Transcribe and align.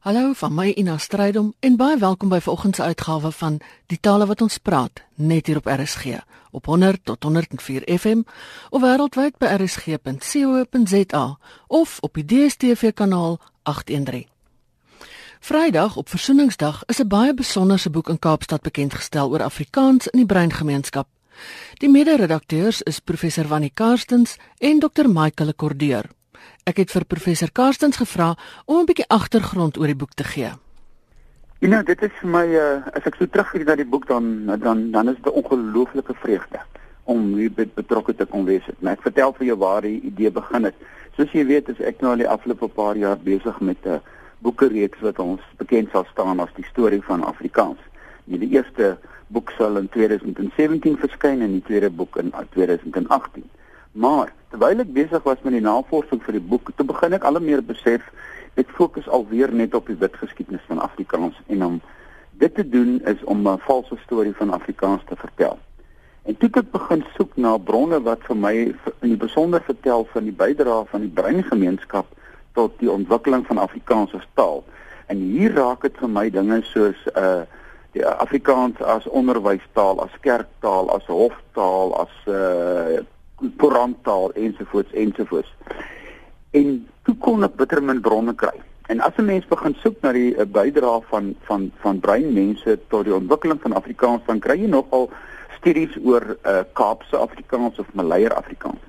Hallo 0.00 0.32
van 0.32 0.54
my 0.54 0.70
Ina 0.80 0.94
Strydom 0.98 1.50
en 1.60 1.74
baie 1.76 1.98
welkom 2.00 2.30
by 2.32 2.38
vanoggend 2.40 2.76
se 2.76 2.82
uitgawe 2.82 3.30
van 3.36 3.58
Die 3.92 3.98
tale 4.00 4.24
wat 4.26 4.40
ons 4.40 4.54
praat 4.58 5.02
net 5.14 5.46
hier 5.46 5.58
op 5.60 5.66
RSG 5.68 6.22
op 6.56 6.66
100 6.66 7.04
tot 7.04 7.22
104 7.22 7.84
FM 7.98 8.22
of 8.70 8.80
wêreldwyd 8.80 9.36
by 9.36 9.50
rsg.co.za 9.60 11.24
of 11.66 11.98
op 12.00 12.14
die 12.16 12.24
DStv 12.24 12.94
kanaal 12.96 13.36
813. 13.62 14.24
Vrydag 15.40 15.96
op 15.96 16.08
Versoeningsdag 16.08 16.80
is 16.86 17.00
'n 17.00 17.08
baie 17.08 17.34
besonderse 17.34 17.90
boek 17.90 18.08
in 18.08 18.18
Kaapstad 18.18 18.62
bekend 18.62 18.94
gestel 18.94 19.28
oor 19.28 19.42
Afrikaans 19.42 20.08
in 20.08 20.18
die 20.18 20.26
breingemeenskap. 20.26 21.08
Die 21.74 21.90
mede-redakteurs 21.90 22.82
is 22.82 23.00
professor 23.00 23.48
Wannie 23.48 23.72
Karstens 23.74 24.36
en 24.58 24.78
Dr 24.78 25.08
Michael 25.08 25.54
Cordeur. 25.54 26.08
Ek 26.70 26.78
het 26.78 26.92
vir 26.94 27.02
professor 27.08 27.50
Karstens 27.50 27.98
gevra 27.98 28.36
om 28.64 28.80
'n 28.80 28.86
bietjie 28.86 29.08
agtergrond 29.08 29.78
oor 29.78 29.90
die 29.90 30.00
boek 30.02 30.14
te 30.14 30.24
gee. 30.24 30.50
Ja, 31.58 31.68
nou, 31.68 31.82
dit 31.82 32.02
is 32.02 32.12
vir 32.20 32.30
my 32.30 32.46
uh, 32.46 32.86
as 32.94 33.06
ek 33.10 33.16
so 33.18 33.26
terugkyk 33.26 33.66
na 33.66 33.74
die 33.74 33.88
boek 33.94 34.06
dan 34.06 34.46
dan 34.46 34.90
dan 34.90 35.08
is 35.08 35.16
dit 35.16 35.26
'n 35.26 35.38
ongelooflike 35.40 36.14
vreugde 36.14 36.60
om 37.04 37.34
hier 37.34 37.50
betrokke 37.74 38.14
te 38.14 38.24
kon 38.24 38.44
wees. 38.44 38.62
Maar 38.78 38.92
ek 38.92 39.02
vertel 39.02 39.32
vir 39.32 39.46
jou 39.46 39.58
waar 39.58 39.82
die 39.82 40.00
idee 40.00 40.30
begin 40.30 40.64
het. 40.64 40.74
Soos 41.16 41.32
jy 41.32 41.44
weet, 41.46 41.68
is 41.68 41.80
ek 41.80 42.00
nou 42.00 42.12
al 42.12 42.22
die 42.22 42.28
afgelope 42.28 42.68
paar 42.68 42.96
jaar 42.96 43.18
besig 43.18 43.60
met 43.60 43.78
'n 43.84 43.88
uh, 43.88 43.98
boekereeks 44.38 45.00
wat 45.00 45.18
ons 45.18 45.40
bekend 45.56 45.90
sal 45.90 46.06
staan 46.12 46.40
as 46.40 46.54
die 46.54 46.68
storie 46.70 47.02
van 47.02 47.24
Afrikaans. 47.24 47.80
Die 48.24 48.50
eerste 48.50 48.98
boek 49.26 49.50
sal 49.58 49.76
in 49.76 49.88
2017 49.88 50.96
verskyn 50.98 51.42
en 51.42 51.52
die 51.52 51.66
tweede 51.66 51.90
boek 51.90 52.16
in 52.16 52.32
2018. 52.50 53.42
Maar 53.92 54.32
terwyl 54.50 54.82
ek 54.84 54.92
besig 54.94 55.22
was 55.22 55.40
met 55.42 55.56
die 55.56 55.64
navorsing 55.64 56.22
vir 56.22 56.38
die 56.38 56.48
boek, 56.52 56.70
toe 56.76 56.86
begin 56.86 57.16
ek 57.16 57.24
al 57.26 57.40
meer 57.42 57.62
besef 57.62 58.04
ek 58.58 58.70
fokus 58.76 59.08
alweer 59.08 59.52
net 59.54 59.74
op 59.74 59.86
die 59.90 59.98
wit 59.98 60.16
geskiedenis 60.18 60.64
van 60.68 60.82
Afrikaans 60.82 61.38
en 61.48 61.64
om 61.64 61.80
dit 62.42 62.54
te 62.54 62.66
doen 62.68 63.00
is 63.06 63.22
om 63.24 63.46
'n 63.48 63.58
valse 63.66 63.96
storie 64.04 64.34
van 64.34 64.50
Afrikaans 64.50 65.02
te 65.08 65.16
vertel. 65.16 65.58
En 66.22 66.36
toe 66.36 66.50
ek 66.52 66.70
begin 66.70 67.04
soek 67.16 67.36
na 67.36 67.56
bronne 67.58 68.00
wat 68.02 68.22
vir 68.28 68.36
my 68.36 68.54
in 69.00 69.08
die 69.08 69.16
besonder 69.16 69.60
vertel 69.60 70.06
van 70.12 70.24
die 70.24 70.36
bydrae 70.42 70.84
van 70.90 71.00
die 71.00 71.14
breingemeenskap 71.20 72.06
tot 72.52 72.78
die 72.78 72.90
ontwikkeling 72.90 73.46
van 73.46 73.58
Afrikaans 73.58 74.14
as 74.14 74.28
taal. 74.34 74.64
En 75.06 75.16
hier 75.16 75.54
raak 75.54 75.82
dit 75.82 75.96
vir 75.98 76.08
my 76.08 76.30
dinge 76.30 76.62
soos 76.62 76.98
'n 77.06 77.18
uh, 77.18 77.42
die 77.92 78.06
Afrikaans 78.06 78.82
as 78.82 79.06
onderwystaal, 79.06 80.00
as 80.02 80.20
kerktaal, 80.20 80.90
as 80.90 81.06
hoftaal, 81.06 82.00
as 82.00 82.14
uh 82.26 83.02
korantaal 83.56 84.32
ensovoorts 84.32 84.92
ensovoorts. 84.92 85.54
En 86.50 86.88
toe 87.02 87.14
kon 87.18 87.44
ek 87.44 87.56
bitter 87.56 87.82
min 87.82 88.00
bronne 88.00 88.34
kry. 88.34 88.56
En 88.90 89.00
as 89.00 89.16
'n 89.16 89.24
mens 89.24 89.46
begin 89.46 89.74
soek 89.78 90.00
na 90.02 90.12
die 90.12 90.34
uh, 90.34 90.44
bydrae 90.44 91.00
van 91.10 91.34
van 91.48 91.70
van 91.82 92.00
breinmense 92.00 92.78
tot 92.88 93.04
die 93.04 93.14
ontwikkeling 93.14 93.60
van 93.62 93.72
Afrikaans, 93.72 94.22
dan 94.26 94.38
kry 94.38 94.58
jy 94.58 94.66
nogal 94.68 95.10
studies 95.58 95.96
oor 96.02 96.36
uh 96.44 96.62
Kaapse 96.72 97.16
Afrikaans 97.16 97.78
of 97.78 97.86
Maleier 97.92 98.34
Afrikaans. 98.34 98.82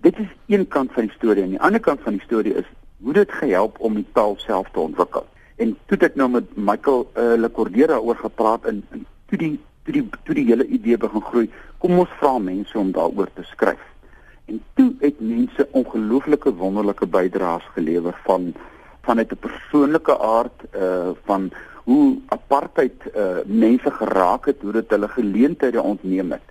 Dit 0.00 0.18
is 0.18 0.30
een 0.46 0.68
kant 0.68 0.92
van 0.92 1.02
die 1.02 1.16
storie 1.16 1.42
en 1.42 1.54
die 1.56 1.60
ander 1.60 1.80
kant 1.80 2.00
van 2.02 2.12
die 2.12 2.22
storie 2.22 2.54
is 2.54 2.68
hoe 3.02 3.12
dit 3.12 3.32
gehelp 3.32 3.80
om 3.80 3.94
die 3.94 4.06
taal 4.12 4.34
self 4.38 4.70
te 4.72 4.80
ontwikkel. 4.80 5.26
En 5.56 5.76
toe 5.86 5.98
het 5.98 6.02
ek 6.10 6.14
nou 6.14 6.28
met 6.28 6.56
Michael 6.56 7.04
uh, 7.16 7.34
Lecordera 7.36 7.98
oor 7.98 8.16
gepraat 8.16 8.64
en 8.64 8.84
toe 9.26 9.38
die 9.38 9.60
toe 9.84 9.94
die 9.94 10.04
toe 10.22 10.34
die 10.34 10.46
hele 10.46 10.66
idee 10.66 10.96
begin 10.96 11.22
groei, 11.26 11.48
kom 11.82 11.98
ons 11.98 12.14
vra 12.20 12.36
mense 12.38 12.78
om 12.78 12.92
daaroor 12.94 13.30
te 13.34 13.44
skryf. 13.50 13.82
En 14.50 14.60
toe 14.78 14.88
het 15.00 15.20
mense 15.20 15.66
ongelooflike 15.80 16.54
wonderlike 16.60 17.06
bydraes 17.06 17.66
gelewer 17.74 18.14
van 18.26 18.52
vanuit 19.02 19.32
'n 19.32 19.42
persoonlike 19.46 20.18
aard 20.18 20.58
uh 20.84 21.10
van 21.24 21.50
hoe 21.84 22.18
apartheid 22.26 22.98
uh 23.14 23.42
mense 23.44 23.90
geraak 23.90 24.46
het, 24.46 24.62
hoe 24.62 24.72
dit 24.72 24.90
hulle 24.90 25.08
geleenthede 25.08 25.82
ontneem 25.82 26.30
het. 26.30 26.46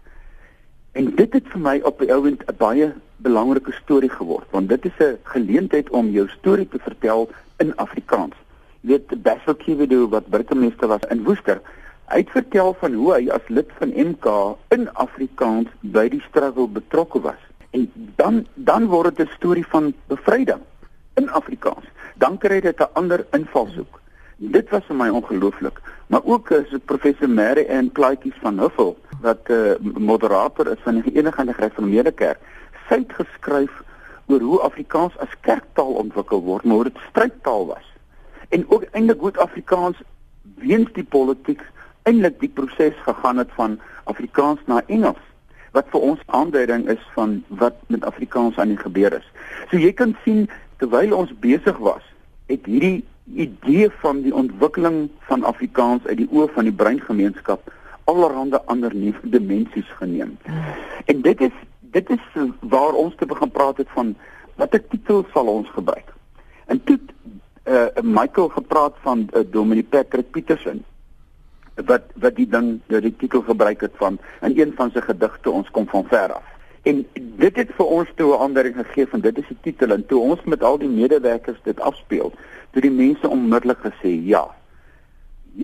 En 0.92 1.16
dit 1.16 1.34
het 1.34 1.48
vir 1.48 1.59
my 1.59 1.80
op 1.84 2.00
die 2.00 2.13
ouend 2.13 2.44
'n 2.48 2.58
baie 2.58 2.94
belangrike 3.18 3.72
storie 3.72 4.09
geword, 4.09 4.48
want 4.52 4.69
dit 4.69 4.86
is 4.86 4.98
'n 5.00 5.18
geleentheid 5.24 5.90
om 5.90 6.09
jou 6.09 6.28
storie 6.28 6.68
te 6.68 6.80
vertel 6.80 7.30
in 7.58 7.75
Afrikaans 7.75 8.36
weet 8.81 9.24
Basil 9.24 9.56
Kiwido 9.56 10.08
wat 10.09 10.28
burgemeester 10.28 10.88
was 10.88 11.06
in 11.09 11.24
Woester 11.24 11.62
hy 12.12 12.20
het 12.24 12.34
vertel 12.36 12.76
van 12.80 12.94
hoe 12.94 13.14
hy 13.14 13.30
as 13.32 13.48
lid 13.48 13.72
van 13.80 13.94
MK 13.96 14.34
in 14.76 14.88
Afrikaans 14.94 15.72
by 15.96 16.08
die 16.12 16.22
struggle 16.28 16.68
betrokke 16.68 17.22
was. 17.24 17.40
En 17.72 17.88
dan 18.20 18.46
dan 18.56 18.88
word 18.92 19.18
dit 19.18 19.28
'n 19.28 19.36
storie 19.38 19.68
van 19.68 19.94
bevryding 20.08 20.62
in 21.16 21.30
Afrikaans. 21.30 21.88
Dan 22.16 22.38
kry 22.38 22.60
dit 22.60 22.80
'n 22.80 22.94
ander 22.94 23.26
invalshoek. 23.32 24.00
Dit 24.38 24.70
was 24.70 24.86
vir 24.86 24.96
my 24.96 25.10
ongelooflik. 25.10 25.82
Maar 26.08 26.24
ook 26.24 26.50
is 26.50 26.76
professor 26.86 27.30
Mary 27.30 27.66
en 27.66 27.92
Klaatjies 27.92 28.40
van 28.42 28.60
Huffel 28.60 28.98
wat 29.22 29.48
'n 29.48 29.52
uh, 29.52 29.72
eh, 29.72 29.78
moderator 29.98 30.68
is 30.68 30.82
van 30.84 30.94
die 30.94 31.04
Verenigde 31.04 31.54
Gereformeerde 31.54 32.12
Kerk 32.12 32.40
sy 32.92 33.00
het 33.00 33.14
geskryf 33.16 33.72
oor 34.28 34.44
hoe 34.44 34.60
Afrikaans 34.68 35.16
as 35.24 35.32
kerktaal 35.48 35.94
ontwikkel 36.04 36.44
word 36.44 36.68
maar 36.68 36.82
hoe 36.82 36.90
dit 36.90 37.04
strydtaal 37.10 37.66
was. 37.72 37.88
En 38.50 38.66
ook 38.68 38.84
eintlik 38.92 39.24
goed 39.24 39.38
Afrikaans 39.40 40.02
weens 40.60 40.92
die 40.98 41.08
politiek 41.08 41.64
eintlik 42.03 42.39
die 42.39 42.50
proses 42.50 42.97
gegaan 43.06 43.38
het 43.38 43.51
van 43.57 43.79
Afrikaans 44.03 44.59
na 44.66 44.81
Engels 44.88 45.22
wat 45.72 45.88
vir 45.94 46.03
ons 46.03 46.23
aanduiding 46.35 46.88
is 46.91 47.03
van 47.16 47.38
wat 47.62 47.78
met 47.88 48.03
Afrikaans 48.03 48.57
aan 48.59 48.73
die 48.73 48.81
gebeur 48.81 49.13
is. 49.16 49.28
So 49.69 49.79
jy 49.79 49.94
kan 49.95 50.17
sien 50.25 50.50
terwyl 50.84 51.13
ons 51.16 51.31
besig 51.39 51.78
was, 51.79 52.03
het 52.51 52.66
hierdie 52.67 53.06
idee 53.31 53.88
van 54.01 54.19
die 54.25 54.34
ontwikkeling 54.35 55.06
van 55.29 55.45
Afrikaans 55.47 56.03
uit 56.09 56.17
die 56.23 56.28
oë 56.28 56.50
van 56.56 56.67
die 56.67 56.75
breingemeenskap 56.75 57.72
allerhande 58.12 58.59
ander 58.66 58.91
nuwe 58.95 59.31
dimensies 59.31 59.88
geneem. 60.01 60.35
En 61.06 61.22
dit 61.22 61.47
is 61.47 61.56
dit 61.91 62.09
is 62.09 62.28
waar 62.59 62.95
ons 62.95 63.16
te 63.19 63.28
begin 63.28 63.51
praat 63.51 63.78
het 63.78 63.89
van 63.95 64.13
watter 64.59 64.83
titel 64.91 65.25
sal 65.33 65.47
ons 65.47 65.69
gebruik. 65.75 66.13
En 66.66 66.83
toe 66.83 67.00
uh 67.69 67.88
Michael 68.01 68.50
gepraat 68.50 68.95
van 69.06 69.28
uh, 69.31 69.44
Dominic 69.51 69.89
Patrick 69.89 70.31
Peterson 70.31 70.83
wat 71.86 72.12
wat 72.16 72.36
die 72.36 72.47
ding 72.47 72.80
die 72.88 73.16
titel 73.18 73.42
gebruik 73.42 73.81
het 73.81 73.94
van 73.96 74.19
in 74.42 74.59
een 74.59 74.74
van 74.75 74.92
sy 74.92 75.02
gedigte 75.02 75.52
ons 75.52 75.69
kom 75.72 75.88
van 75.88 76.06
ver 76.09 76.34
af. 76.34 76.47
En 76.84 77.06
dit 77.14 77.56
het 77.56 77.72
vir 77.78 77.86
ons 77.86 78.09
toe 78.16 78.34
'n 78.34 78.42
aandering 78.42 78.75
gegee 78.75 79.08
van 79.08 79.22
dit 79.22 79.38
is 79.38 79.47
die 79.47 79.58
titel 79.62 79.92
en 79.92 80.06
toe 80.06 80.22
ons 80.22 80.44
met 80.44 80.64
al 80.64 80.78
die 80.78 80.90
medewerkers 80.90 81.59
dit 81.64 81.80
afspeel, 81.80 82.34
toe 82.72 82.81
die 82.81 82.92
mense 82.92 83.30
onmiddellik 83.30 83.78
gesê 83.78 84.14
ja. 84.25 84.47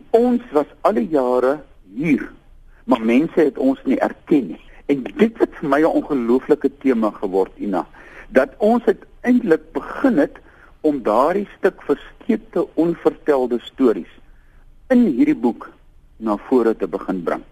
Ons 0.09 0.41
was 0.51 0.69
al 0.81 0.93
die 0.93 1.07
jare 1.07 1.59
hier, 1.93 2.31
maar 2.83 3.01
mense 3.01 3.39
het 3.39 3.57
ons 3.57 3.79
nie 3.83 3.99
erken 3.99 4.47
nie. 4.47 4.61
En 4.85 5.03
dit 5.03 5.37
het 5.37 5.55
vir 5.59 5.69
my 5.69 5.81
'n 5.81 5.85
ongelooflike 6.01 6.71
tema 6.77 7.11
geword, 7.11 7.51
Ina, 7.57 7.87
dat 8.29 8.49
ons 8.57 8.85
het 8.85 9.05
eintlik 9.21 9.71
begin 9.71 10.17
het 10.17 10.37
om 10.81 11.03
daardie 11.03 11.47
stuk 11.57 11.81
verskeepte 11.81 12.67
onvertelde 12.73 13.59
stories 13.59 14.13
in 14.87 15.05
hierdie 15.05 15.35
boek 15.35 15.69
na 16.17 16.37
vore 16.47 16.75
te 16.75 16.87
begin 16.87 17.23
bring. 17.23 17.43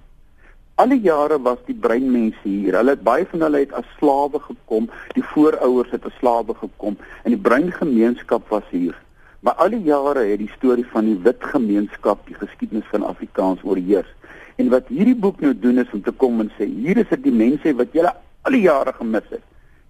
Alle 0.76 0.98
jare 1.00 1.38
was 1.40 1.62
die 1.66 1.76
breinmense 1.76 2.42
hier. 2.44 2.76
Hulle 2.76 2.98
het 2.98 3.04
baie 3.08 3.26
van 3.32 3.46
hulle 3.46 3.62
het 3.64 3.74
as 3.80 3.88
slawe 3.96 4.42
gekom, 4.44 4.90
die 5.16 5.24
voorouers 5.32 5.94
het 5.96 6.04
as 6.06 6.18
slawe 6.20 6.56
gekom 6.60 6.98
en 7.24 7.32
die 7.32 7.40
breingemeenskap 7.40 8.50
was 8.52 8.68
hier. 8.74 8.98
Maar 9.40 9.56
alle 9.64 9.80
jare 9.86 10.26
het 10.28 10.42
die 10.42 10.52
storie 10.58 10.86
van 10.92 11.08
die 11.08 11.18
wit 11.24 11.44
gemeenskap, 11.54 12.26
die 12.28 12.36
geskiedenis 12.36 12.88
van 12.92 13.06
Afrikaans 13.08 13.64
oorheers. 13.64 14.12
En 14.60 14.72
wat 14.74 14.92
hierdie 14.92 15.16
boek 15.16 15.40
nou 15.40 15.54
doen 15.60 15.80
is 15.80 15.92
om 15.94 16.02
te 16.04 16.12
kom 16.12 16.42
en 16.44 16.52
sê 16.58 16.68
hier 16.68 16.98
is 17.00 17.12
dit 17.12 17.24
die 17.24 17.36
mense 17.36 17.76
wat 17.80 17.96
julle 17.96 18.12
al 18.44 18.58
die 18.58 18.66
jare 18.66 18.92
gemis 19.00 19.28
het. 19.32 19.44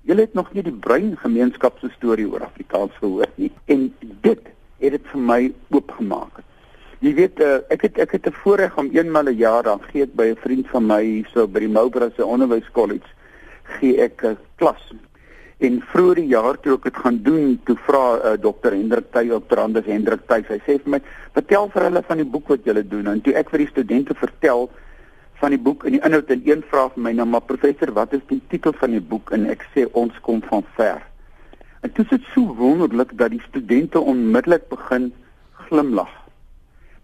Julle 0.06 0.28
het 0.28 0.38
nog 0.38 0.52
nie 0.53 0.63
die 0.66 0.75
brein 0.86 1.16
gemeenskap 1.18 1.80
se 1.81 1.90
storie 1.96 2.28
oor 2.30 2.46
Afrikaans 2.46 2.94
gehoor 3.02 3.31
nie 3.42 3.50
en 3.74 3.88
dit 4.02 4.52
het 4.84 5.00
dit 5.00 5.13
vir 5.13 5.24
my 5.31 5.40
oopgemaak. 5.74 6.44
Jy 7.06 7.12
weet 7.13 7.42
uh, 7.44 7.60
ek 7.69 7.84
het 7.86 8.00
ek 8.02 8.13
het 8.16 8.28
'n 8.28 8.38
voorreg 8.42 8.78
om 8.81 8.88
eenmal 8.90 9.28
'n 9.30 9.38
jaar 9.38 9.63
dan 9.63 9.81
gee 9.90 10.02
ek 10.04 10.13
by 10.18 10.25
'n 10.31 10.42
vriend 10.42 10.68
van 10.74 10.86
my 10.88 11.04
hierso 11.04 11.48
by 11.48 11.60
die 11.60 11.69
Moubrus 11.69 12.16
se 12.16 12.25
onderwyskollege 12.25 13.12
gee 13.78 14.02
ek 14.02 14.24
'n 14.24 14.38
klas. 14.56 14.81
En 15.60 15.81
vroeër 15.81 16.16
die 16.16 16.34
jaar 16.34 16.60
toe 16.60 16.74
ek 16.74 16.84
dit 16.84 16.98
gaan 16.98 17.19
doen, 17.22 17.60
toe 17.63 17.75
vra 17.75 18.06
uh, 18.18 18.34
Dr. 18.42 18.74
Hendrik 18.74 19.12
Tuy 19.12 19.30
op 19.30 19.50
Tranders 19.50 19.86
Hendrik 19.86 20.25
Tuy, 20.25 20.42
hy 20.48 20.60
sê 20.66 20.81
vir 20.81 20.90
my, 20.90 21.02
"Vertel 21.34 21.69
vir 21.69 21.84
hulle 21.84 22.04
van 22.07 22.18
die 22.18 22.25
boek 22.25 22.48
wat 22.48 22.66
jy 22.66 22.88
doen." 22.88 23.08
En 23.08 23.22
toe 23.22 23.34
ek 23.34 23.50
vir 23.50 23.60
die 23.60 23.74
studente 23.74 24.13
vertel 24.13 24.69
van 25.34 25.50
die 25.50 25.62
boek 25.62 25.86
en 25.86 25.92
die 25.92 26.01
inhoud 26.01 26.30
en 26.30 26.42
een 26.46 26.63
vraag 26.69 26.94
vir 26.94 27.04
my 27.04 27.12
nou 27.12 27.25
maar 27.25 27.46
professor 27.46 27.94
wat 27.94 28.13
is 28.13 28.25
die 28.28 28.42
titel 28.50 28.74
van 28.74 28.92
die 28.92 29.01
boek 29.01 29.31
en 29.31 29.46
ek 29.46 29.62
sê 29.75 29.86
ons 29.92 30.19
kom 30.22 30.42
van 30.42 30.63
ver. 30.75 31.01
En 31.81 31.92
dit 31.94 32.12
is 32.12 32.34
so 32.34 32.56
wonderlik 32.56 33.18
dat 33.18 33.30
die 33.30 33.44
studente 33.48 34.00
onmiddellik 34.00 34.69
begin 34.69 35.13
glimlag. 35.69 36.25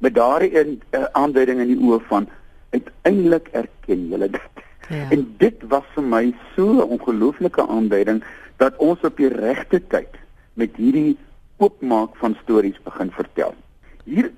Met 0.01 0.15
daardie 0.18 0.51
uh, 0.57 1.03
aanduiding 1.18 1.62
in 1.62 1.74
die 1.75 1.81
oë 1.81 2.00
van 2.09 2.27
uiteindelik 2.74 3.50
erken 3.53 4.07
julle 4.09 4.30
dit. 4.33 4.62
Ja. 4.89 5.09
En 5.13 5.25
dit 5.38 5.65
was 5.69 5.86
vir 5.95 6.03
my 6.03 6.24
so 6.56 6.74
'n 6.74 6.89
ongelooflike 6.98 7.68
aanduiding 7.68 8.24
dat 8.57 8.77
ons 8.77 9.00
op 9.01 9.18
die 9.18 9.30
regte 9.30 9.81
tyd 9.88 10.18
met 10.53 10.75
hierdie 10.75 11.18
oopmaak 11.57 12.15
van 12.15 12.38
stories 12.44 12.81
begin 12.83 13.12
vertel. 13.12 13.53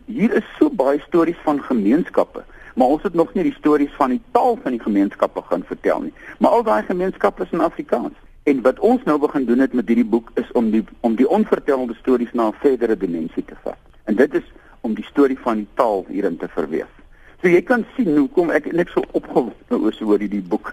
hier 0.05 0.33
is 0.35 0.43
so 0.59 0.69
baie 0.69 0.99
stories 0.99 1.39
van 1.43 1.63
gemeenskappe, 1.63 2.43
maar 2.75 2.87
ons 2.87 3.03
het 3.03 3.13
nog 3.13 3.33
nie 3.33 3.43
die 3.43 3.55
stories 3.57 3.93
van 3.95 4.09
die 4.09 4.21
taal 4.31 4.57
van 4.63 4.71
die 4.71 4.81
gemeenskappe 4.81 5.41
gaan 5.41 5.63
vertel 5.63 6.01
nie. 6.01 6.13
Maar 6.39 6.51
al 6.51 6.63
daai 6.63 6.83
gemeenskappe 6.83 7.43
is 7.43 7.51
in 7.51 7.61
Afrikaans. 7.61 8.13
En 8.43 8.61
wat 8.61 8.79
ons 8.79 9.03
nou 9.03 9.19
begin 9.19 9.45
doen 9.45 9.59
het 9.59 9.73
met 9.73 9.87
hierdie 9.87 10.05
boek 10.05 10.31
is 10.33 10.51
om 10.51 10.69
die 10.71 10.83
om 10.99 11.15
die 11.15 11.29
onvertelde 11.29 11.93
stories 11.93 12.33
na 12.33 12.47
'n 12.47 12.59
verdere 12.59 12.97
dimensie 12.97 13.45
te 13.45 13.55
vat. 13.63 13.77
En 14.03 14.15
dit 14.15 14.33
is 14.33 14.43
om 14.83 14.93
die 14.97 15.07
storie 15.07 15.39
van 15.39 15.63
die 15.63 15.69
taal 15.79 16.05
hierin 16.11 16.37
te 16.37 16.49
verweef. 16.51 16.91
So 17.41 17.51
jy 17.51 17.59
kan 17.67 17.81
sien 17.95 18.13
hoe 18.15 18.29
kom 18.31 18.53
ek 18.55 18.69
net 18.71 18.91
so 18.93 19.03
opgewonde 19.17 19.75
oor 19.75 19.95
so 19.95 20.11
oor 20.11 20.21
hierdie 20.23 20.43
boek 20.43 20.69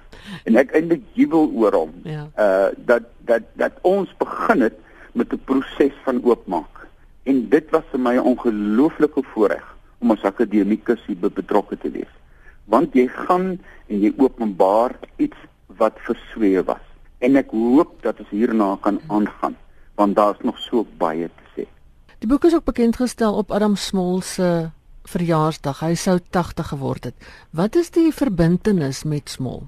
en 0.46 0.58
ek 0.60 0.74
eintlik 0.78 1.02
jubel 1.18 1.50
oor 1.58 1.74
hom. 1.74 1.94
Ja. 2.06 2.26
Uh 2.38 2.68
dat 2.90 3.08
dat 3.26 3.48
dat 3.58 3.78
ons 3.86 4.12
begin 4.22 4.66
het 4.68 4.78
met 5.18 5.32
'n 5.34 5.42
proses 5.50 5.96
van 6.04 6.22
oopmaak. 6.22 6.86
En 7.26 7.48
dit 7.48 7.70
was 7.70 7.86
vir 7.90 8.00
my 8.00 8.14
'n 8.16 8.28
ongelooflike 8.34 9.22
voorreg 9.34 9.66
om 9.98 10.10
as 10.10 10.22
akademikus 10.22 11.02
hier 11.06 11.18
betrokke 11.18 11.78
te 11.78 11.90
wees. 11.90 12.12
Want 12.64 12.94
jy 12.94 13.06
gaan 13.08 13.58
en 13.88 14.00
jy 14.00 14.12
openbaar 14.16 14.94
iets 15.16 15.36
wat 15.66 15.98
versweef 16.06 16.64
was. 16.64 16.86
En 17.18 17.36
ek 17.36 17.50
hoop 17.50 18.02
dat 18.02 18.18
ons 18.20 18.30
hierna 18.30 18.78
kan 18.80 19.00
aangaan 19.08 19.56
want 19.94 20.16
daar's 20.16 20.40
nog 20.42 20.58
so 20.58 20.86
baie 20.96 21.28
te. 21.28 21.39
Die 22.20 22.28
boek 22.28 22.44
is 22.44 22.54
ook 22.54 22.66
bekend 22.68 22.98
gestel 23.00 23.32
op 23.34 23.50
Adam 23.50 23.76
Smol 23.80 24.18
se 24.20 24.68
verjaarsdag. 25.08 25.78
Hy 25.80 25.94
sou 25.96 26.18
80 26.36 26.66
geword 26.68 27.06
het. 27.08 27.14
Wat 27.56 27.78
is 27.80 27.88
die 27.96 28.10
verbintenis 28.12 29.06
met 29.08 29.32
Smol? 29.32 29.62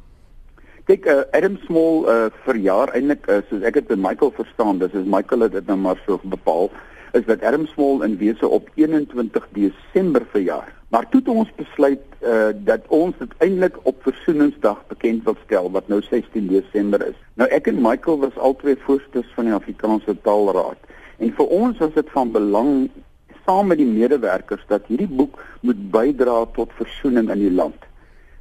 Kyk, 0.84 1.08
uh, 1.08 1.22
Adam 1.32 1.56
Smol 1.62 2.04
uh, 2.04 2.26
verjaar 2.44 2.92
eintlik 2.92 3.24
uh, 3.32 3.40
soos 3.48 3.64
ek 3.64 3.80
dit 3.80 3.88
by 3.94 3.96
Michael 3.96 4.34
verstaan, 4.36 4.82
dis 4.84 4.92
is 5.00 5.08
Michael 5.08 5.46
het 5.46 5.56
dit 5.56 5.72
nou 5.72 5.78
maar 5.80 6.04
so 6.04 6.20
bepaal 6.28 6.68
is 7.16 7.24
dat 7.24 7.40
Adam 7.40 7.64
Smol 7.72 8.04
in 8.04 8.20
wese 8.20 8.44
op 8.44 8.68
21 8.76 9.48
Desember 9.56 10.28
verjaar. 10.36 10.68
Maar 10.92 11.08
toe 11.08 11.24
het 11.24 11.32
ons 11.32 11.56
besluit 11.56 12.04
uh 12.20 12.52
dat 12.68 12.84
ons 12.92 13.16
dit 13.16 13.32
eintlik 13.40 13.80
op 13.88 14.04
Versoeningsdag 14.04 14.84
bekend 14.92 15.24
wil 15.24 15.40
stel 15.46 15.72
wat 15.72 15.88
nou 15.88 16.04
16 16.04 16.52
Desember 16.52 17.00
is. 17.08 17.16
Nou 17.40 17.48
ek 17.48 17.72
en 17.72 17.80
Michael 17.80 18.20
was 18.28 18.36
albei 18.36 18.76
voorsters 18.84 19.32
van 19.36 19.48
die 19.48 19.56
Afrikaanse 19.56 20.20
Taalraad 20.20 20.92
en 21.22 21.32
vir 21.38 21.54
ons 21.62 21.78
was 21.78 21.94
dit 21.94 22.12
van 22.14 22.34
belang 22.34 22.74
saam 23.46 23.70
met 23.70 23.78
die 23.78 23.88
medewerkers 23.88 24.62
dat 24.70 24.86
hierdie 24.90 25.10
boek 25.10 25.38
moet 25.66 25.80
bydra 25.94 26.42
tot 26.58 26.74
versoening 26.78 27.30
in 27.30 27.42
die 27.42 27.54
land. 27.54 27.88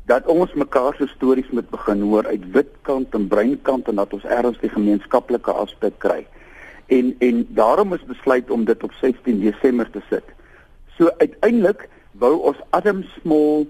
Dat 0.10 0.28
ons 0.30 0.54
mekaar 0.57 0.98
se 0.98 1.07
stories 1.13 1.50
moet 1.56 1.69
begin 1.69 2.01
hoor 2.10 2.28
uit 2.28 2.45
wit 2.57 2.74
kant 2.88 3.13
en 3.18 3.30
bruin 3.31 3.57
kant 3.62 3.89
en 3.89 4.01
dat 4.01 4.13
ons 4.13 4.25
ergens 4.25 4.60
die 4.62 4.74
gemeenskaplike 4.74 5.54
aspek 5.63 5.98
kry 6.04 6.24
en 6.92 7.16
en 7.19 7.45
daarom 7.50 7.94
is 7.94 8.04
besluit 8.06 8.51
om 8.51 8.66
dit 8.66 8.84
op 8.84 8.94
16 9.00 9.39
Desember 9.39 9.89
te 9.89 10.01
sit. 10.10 10.24
So 10.98 11.10
uiteindelik 11.18 11.88
wou 12.12 12.34
ons 12.51 12.60
Adam 12.69 13.04
Small 13.04 13.68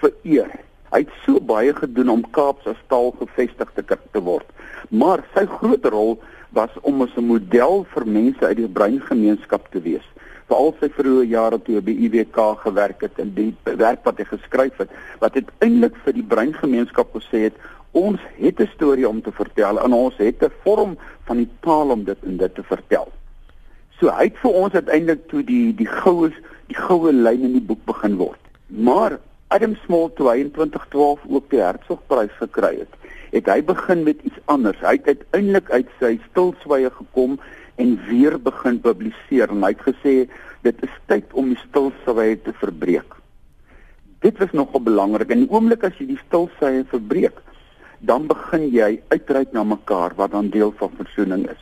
vereer. 0.00 0.50
Hy 0.92 0.98
het 1.06 1.12
so 1.24 1.40
baie 1.40 1.72
gedoen 1.72 2.10
om 2.12 2.30
Kaap 2.36 2.60
se 2.62 2.74
taal 2.92 3.14
gevestig 3.18 3.70
te, 3.74 3.82
te 4.12 4.20
word. 4.20 4.48
Maar 4.90 5.22
sy 5.34 5.46
groot 5.48 5.84
rol 5.94 6.18
was 6.52 6.70
om 6.82 7.00
as 7.02 7.16
'n 7.16 7.24
model 7.24 7.86
vir 7.94 8.06
mense 8.06 8.44
uit 8.44 8.56
die 8.56 8.68
bruin 8.68 9.00
gemeenskap 9.00 9.70
te 9.72 9.80
wees. 9.80 10.04
Veral 10.48 10.74
sy 10.80 10.88
vroeë 10.88 11.28
jare 11.28 11.58
toe 11.62 11.80
by 11.80 11.92
IWK 12.06 12.38
gewerk 12.64 13.00
het 13.00 13.18
en 13.18 13.32
die 13.34 13.54
werk 13.64 14.04
wat 14.04 14.18
hy 14.18 14.24
geskryf 14.24 14.76
het, 14.76 14.90
wat 15.20 15.34
uiteindelik 15.34 15.96
vir 16.04 16.12
die 16.12 16.28
bruin 16.34 16.52
gemeenskap 16.54 17.08
gesê 17.16 17.48
het 17.48 17.56
ons 17.92 18.20
het 18.36 18.60
'n 18.60 18.70
storie 18.74 19.08
om 19.08 19.22
te 19.22 19.32
vertel 19.32 19.80
en 19.80 19.92
ons 19.92 20.16
het 20.16 20.42
'n 20.42 20.52
vorm 20.64 20.98
van 21.24 21.36
die 21.36 21.48
taal 21.60 21.90
om 21.90 22.04
dit 22.04 22.18
en 22.22 22.36
dit 22.36 22.54
te 22.54 22.62
vertel. 22.62 23.08
So 24.00 24.10
hy 24.10 24.24
het 24.24 24.38
vir 24.42 24.52
ons 24.52 24.72
uiteindelik 24.74 25.28
toe 25.28 25.44
die 25.44 25.74
die 25.74 25.86
goue 25.86 26.32
die 26.66 26.76
goue 26.76 27.12
lyn 27.12 27.42
in 27.42 27.52
die 27.52 27.66
boek 27.68 27.84
begin 27.84 28.16
word. 28.16 28.40
Maar 28.66 29.18
Adam 29.52 29.74
Small 29.84 30.08
toe 30.16 30.30
hy 30.30 30.38
in 30.46 30.50
2012 30.56 31.24
ook 31.28 31.50
die 31.52 31.60
Hertzogprys 31.60 32.32
gekry 32.40 32.70
het, 32.78 32.94
het 33.34 33.48
hy 33.52 33.58
begin 33.68 34.04
met 34.06 34.22
iets 34.24 34.40
anders. 34.52 34.80
Hy 34.80 34.94
het 34.96 35.10
uiteindelik 35.10 35.68
uit 35.70 35.90
sy 36.00 36.12
stilswye 36.30 36.88
gekom 36.94 37.36
en 37.82 37.90
weer 38.08 38.38
begin 38.40 38.78
publiseer 38.80 39.52
en 39.52 39.64
hy 39.66 39.74
het 39.74 39.84
gesê 39.84 40.14
dit 40.64 40.84
is 40.86 40.94
tyd 41.10 41.36
om 41.36 41.50
die 41.52 41.60
stilswye 41.66 42.38
te 42.46 42.54
verbreek. 42.62 43.18
Dit 44.24 44.40
was 44.40 44.54
nogal 44.56 44.84
belangrik. 44.86 45.34
In 45.34 45.44
die 45.44 45.52
oomblik 45.52 45.84
as 45.84 45.98
jy 46.00 46.12
die 46.14 46.20
stilswye 46.22 46.86
verbreek, 46.88 47.42
dan 48.00 48.24
begin 48.30 48.68
jy 48.72 48.94
uitreik 49.12 49.52
na 49.52 49.66
mekaar 49.66 50.16
wat 50.16 50.32
dan 50.32 50.48
deel 50.54 50.72
van 50.80 50.96
versoening 50.96 51.44
is. 51.50 51.60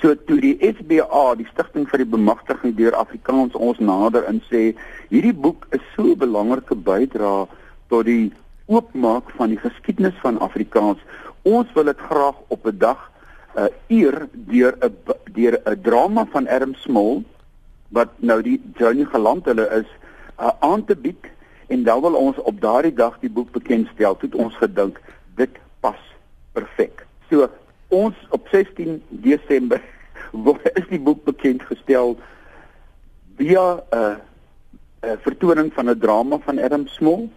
So 0.00 0.14
toe 0.14 0.38
die 0.38 0.54
SBA, 0.62 1.34
die 1.34 1.46
Stichting 1.50 1.88
vir 1.90 2.04
die 2.04 2.10
Bemagtiging 2.12 2.76
deur 2.78 2.94
Afrikaans 2.94 3.56
ons 3.58 3.80
nader 3.82 4.28
en 4.30 4.38
sê 4.46 4.76
hierdie 5.10 5.34
boek 5.34 5.66
is 5.74 5.82
so 5.96 6.04
'n 6.06 6.18
belangrike 6.18 6.74
bydrae 6.74 7.48
tot 7.90 8.04
die 8.06 8.30
oopmaak 8.66 9.30
van 9.36 9.50
die 9.50 9.58
geskiedenis 9.58 10.14
van 10.22 10.38
Afrikaans. 10.38 10.98
Ons 11.42 11.72
wil 11.74 11.90
dit 11.90 11.98
graag 11.98 12.36
op 12.48 12.66
'n 12.66 12.78
dag 12.78 13.10
uh 13.56 13.66
eer 13.88 14.28
deur 14.32 14.76
'n 14.80 14.94
deur 15.34 15.58
'n 15.66 15.82
drama 15.82 16.26
van 16.30 16.46
Erm 16.46 16.74
Smol 16.74 17.24
wat 17.88 18.08
nou 18.20 18.42
die 18.42 18.60
Journey 18.78 19.04
geland 19.04 19.44
hulle 19.44 19.66
is 19.80 19.88
uh, 20.40 20.50
aan 20.60 20.84
te 20.84 20.96
bied 20.96 21.26
en 21.66 21.82
dan 21.82 22.00
wil 22.00 22.14
ons 22.14 22.38
op 22.38 22.60
daardie 22.60 22.94
dag 22.94 23.18
die 23.20 23.30
boek 23.30 23.50
bekendstel. 23.50 24.16
Toe 24.16 24.30
ons 24.34 24.54
gedink 24.56 25.00
dit 25.36 25.50
pas 25.80 26.00
perfek. 26.52 27.06
So 27.30 27.48
ons 27.88 28.14
op 28.30 28.48
16 28.50 29.02
Desember 29.08 29.82
word 30.46 30.66
is 30.74 30.88
die 30.88 31.00
boek 31.00 31.24
bekend 31.24 31.62
gestel 31.62 32.16
via 33.36 33.66
'n 33.74 33.82
uh, 33.94 34.16
'n 35.02 35.06
uh, 35.06 35.16
vertoning 35.22 35.72
van 35.72 35.90
'n 35.90 35.98
drama 35.98 36.38
van 36.38 36.58
Adam 36.58 36.86
Small 36.86 37.28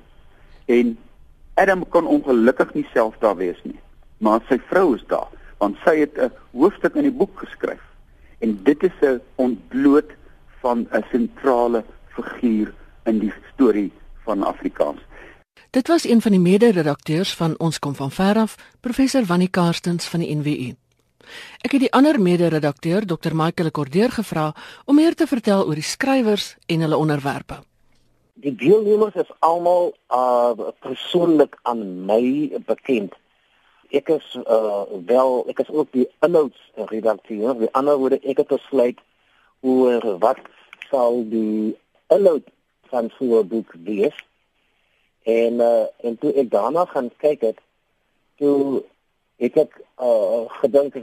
en 0.66 0.98
Adam 1.54 1.88
kon 1.90 2.08
ongelukkig 2.08 2.74
nie 2.74 2.88
self 2.94 3.18
daar 3.20 3.36
wees 3.36 3.60
nie, 3.64 3.80
maar 4.18 4.42
sy 4.50 4.58
vrou 4.70 4.96
is 4.96 5.06
daar 5.08 5.30
want 5.62 5.78
sy 5.86 5.96
het 6.00 6.18
'n 6.18 6.32
hoofstuk 6.52 6.96
in 6.96 7.08
die 7.08 7.18
boek 7.22 7.40
geskryf 7.40 7.84
en 8.40 8.60
dit 8.64 8.84
is 8.84 8.98
'n 9.02 9.22
ontbloot 9.36 10.12
van 10.62 10.88
'n 10.92 11.06
sentrale 11.12 11.84
figuur 12.16 12.74
in 13.06 13.20
die 13.20 13.34
storie 13.54 13.92
van 14.24 14.44
Afrikaans. 14.44 15.02
Dit 15.72 15.88
was 15.88 16.04
een 16.04 16.22
van 16.22 16.32
die 16.32 16.40
mede-redakteurs 16.40 17.36
van 17.36 17.60
Ons 17.60 17.80
kom 17.80 17.96
van 17.96 18.12
ver 18.12 18.36
af, 18.36 18.56
professor 18.80 19.26
Wannie 19.26 19.50
Karstens 19.50 20.06
van 20.06 20.20
die 20.20 20.36
NWU. 20.36 20.74
Ek 21.64 21.72
het 21.72 21.80
die 21.80 21.92
ander 21.96 22.18
mede-redakteur, 22.20 23.06
Dr. 23.08 23.32
Michael 23.32 23.72
Cordeur 23.72 24.12
gevra 24.12 24.50
om 24.86 24.96
meer 24.96 25.16
te 25.16 25.28
vertel 25.28 25.64
oor 25.64 25.80
die 25.80 25.88
skrywers 25.88 26.58
en 26.66 26.84
hulle 26.84 26.98
onderwerpe. 27.00 27.62
Die 28.44 28.52
deelnemers 28.56 29.16
is 29.16 29.32
almal 29.40 29.94
uh 30.12 30.74
persoonlik 30.84 31.56
aan 31.62 31.86
my 32.06 32.52
bekend. 32.68 33.16
Ek 33.96 34.12
is 34.12 34.28
uh 34.44 34.84
wel, 35.08 35.46
ek 35.48 35.62
is 35.64 35.70
ook 35.70 35.88
die 35.96 36.10
inhoudsredakteur. 36.20 37.56
Die 37.64 37.72
ander 37.72 37.96
woorde 37.96 38.20
ek 38.20 38.44
het 38.44 38.52
besluit 38.52 39.00
oor 39.62 40.04
wat 40.20 40.44
sal 40.90 41.24
die 41.32 41.78
inhoud 42.12 42.52
van 42.92 43.08
so 43.16 43.40
'n 43.40 43.48
boek 43.48 43.72
wees 43.88 44.20
En 45.24 45.54
uh, 45.54 45.86
en 46.02 46.18
toe 46.18 46.34
ek 46.34 46.50
daarna 46.52 46.86
gaan 46.86 47.12
kyk 47.18 47.42
het, 47.42 47.60
toe 48.42 48.84
ek 49.38 49.54
het 49.54 49.76
uh, 50.02 50.46
gedink 50.62 50.98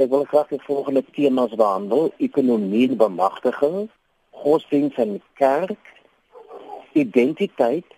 ek 0.00 0.08
wil 0.08 0.24
graag 0.24 0.48
die 0.48 0.62
volgende 0.64 1.04
temas 1.12 1.54
behandel: 1.54 2.12
ekonomie 2.16 2.88
en 2.88 2.96
bemagtiging, 2.96 3.88
godsdienst 4.30 4.98
en 4.98 5.18
kerk, 5.40 5.94
identiteit, 6.92 7.96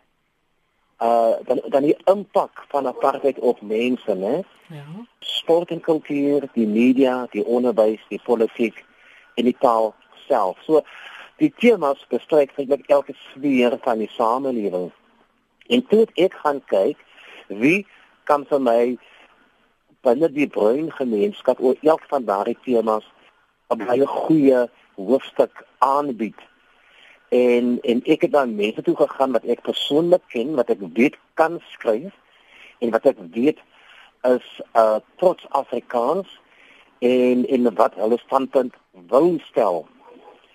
uh 1.02 1.34
dan 1.46 1.62
dan 1.74 1.82
die 1.82 1.96
impak 2.04 2.64
van 2.68 2.86
apartheid 2.86 3.38
op 3.38 3.60
mense, 3.60 4.14
né? 4.14 4.42
Ja. 4.68 4.84
Sport 5.18 5.70
en 5.70 5.80
kultuur, 5.80 6.48
die 6.52 6.66
media, 6.66 7.26
die 7.30 7.44
onderwys, 7.44 8.02
die 8.08 8.20
politiek 8.22 8.84
en 9.34 9.44
die 9.44 9.56
taal 9.58 9.94
self. 10.26 10.58
So 10.62 10.82
die 11.36 11.52
temas 11.58 12.06
bestrek 12.08 12.54
eintlik 12.56 12.86
elke 12.86 13.14
sfeer 13.18 13.78
van 13.82 13.98
die 13.98 14.10
samelewing. 14.14 14.92
En 15.72 15.86
toe 15.88 16.04
ek 16.20 16.34
gaan 16.44 16.60
kyk 16.68 17.00
wie 17.62 17.86
kan 18.28 18.44
vir 18.50 18.60
my 18.60 18.80
binne 20.06 20.28
die 20.34 20.48
bruin 20.50 20.90
gemeenskap 20.92 21.60
oor 21.60 21.78
elk 21.82 22.04
van 22.10 22.26
daardie 22.28 22.58
temas 22.66 23.06
'n 23.72 23.84
baie 23.86 24.06
goeie 24.06 24.66
hoofstuk 24.96 25.64
aanbied. 25.78 26.40
En 27.28 27.78
en 27.82 28.02
ek 28.04 28.26
het 28.26 28.32
dan 28.32 28.56
mense 28.56 28.82
toe 28.82 28.96
gegaan 28.96 29.32
wat 29.32 29.44
ek 29.44 29.62
persoonlik 29.68 30.24
ken, 30.28 30.54
wat 30.54 30.70
ek 30.70 30.82
weet 30.98 31.16
kan 31.34 31.60
skryf 31.72 32.12
en 32.78 32.90
wat 32.90 33.06
ek 33.06 33.18
weet 33.32 33.58
is 34.34 34.60
uh 34.76 34.98
trots 35.16 35.48
Afrikaans 35.48 36.28
en 36.98 37.46
en 37.48 37.74
wat 37.74 37.94
hulle 37.94 38.18
standpunt 38.18 38.74
wil 39.08 39.38
stel. 39.48 39.86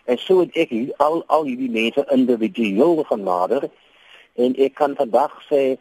En 0.05 0.17
so 0.17 0.39
het 0.39 0.55
ek 0.55 0.71
al 0.97 1.23
al 1.27 1.43
hierdie 1.43 1.71
mense 1.71 2.05
individueel 2.11 3.03
genader 3.03 3.69
En 4.37 4.55
ek 4.55 4.75
kan 4.77 4.95
vandag 4.95 5.33
sê 5.49 5.77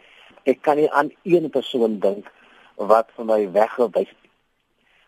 ek 0.49 0.63
kan 0.65 0.79
nie 0.81 0.91
aan 0.91 1.11
een 1.23 1.51
persoon 1.51 1.99
dink 2.01 2.31
wat 2.77 3.11
vir 3.17 3.29
my 3.29 3.41
weggewys 3.53 4.09
het. 4.09 4.23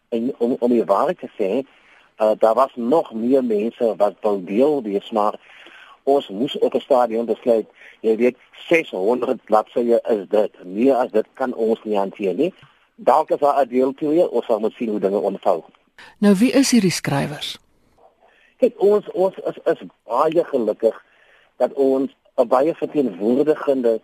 En 0.09 0.33
om 0.39 0.57
om 0.59 0.73
die 0.73 0.85
waarheid 0.85 1.19
te 1.19 1.31
sê, 1.37 1.51
uh, 2.23 2.33
daar 2.39 2.55
was 2.55 2.73
nog 2.75 3.13
meer 3.13 3.45
mense 3.45 3.95
wat 3.97 4.21
wou 4.21 4.37
deel 4.45 4.83
wees 4.83 5.11
maar 5.11 5.37
ons 6.09 6.29
moes 6.29 6.59
op 6.59 6.75
'n 6.75 6.81
stadium 6.81 7.27
besluit, 7.27 7.67
jy 8.01 8.17
weet 8.17 8.37
600 8.69 9.45
bladsye 9.45 10.01
is 10.09 10.29
dit. 10.29 10.65
Meer 10.65 10.95
as 10.95 11.11
dit 11.11 11.27
kan 11.33 11.55
ons 11.55 11.81
nie 11.85 11.97
hanteer 11.97 12.35
nie. 12.35 12.55
Dalk 12.95 13.31
is 13.31 13.39
daar 13.39 13.61
'n 13.61 13.69
deel 13.69 13.95
twee 13.95 14.31
of 14.31 14.49
ons 14.49 14.61
moet 14.61 14.73
sien 14.73 14.89
hoe 14.89 15.01
dinge 15.01 15.21
ontvou. 15.21 15.63
Nou 16.19 16.35
wie 16.35 16.53
is 16.53 16.71
hierdie 16.71 16.91
skrywers? 16.91 17.59
Kyk, 18.57 18.81
ons 18.81 19.11
ons 19.11 19.37
is, 19.37 19.59
is 19.65 19.83
baie 20.05 20.45
gelukkig 20.45 21.05
dat 21.57 21.73
ons 21.73 22.17
'n 22.39 22.49
baie 22.49 22.75
verteenwoordigende 22.75 24.01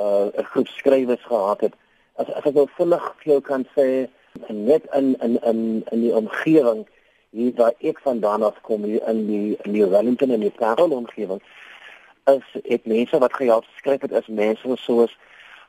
uh 0.00 0.26
groep 0.50 0.68
skrywers 0.68 1.24
gehad 1.24 1.60
het. 1.60 1.74
As 2.16 2.28
as 2.32 2.44
ek 2.44 2.54
nou 2.54 2.68
vinnig 2.76 3.04
vir 3.20 3.32
jou 3.32 3.40
kan 3.40 3.66
sê, 3.76 4.08
net 4.48 4.82
in 4.92 5.16
in 5.20 5.38
in 5.42 5.84
in 5.90 6.00
die 6.00 6.14
omgewing 6.14 6.86
hier 7.30 7.52
waar 7.56 7.74
ek 7.78 7.98
vandaan 8.00 8.42
af 8.42 8.60
kom 8.60 8.84
hier 8.84 9.08
in 9.08 9.26
die 9.26 9.56
in 9.62 9.72
die 9.72 9.86
Wellington 9.86 10.30
en 10.30 10.40
die 10.40 10.50
Parel 10.50 10.90
omgewing 10.90 11.40
is 12.24 12.62
ek 12.64 12.86
mense 12.86 13.18
wat 13.18 13.34
gehelp 13.34 13.64
skryf 13.76 14.00
het 14.06 14.12
is 14.12 14.26
mense 14.26 14.76
soos 14.76 15.16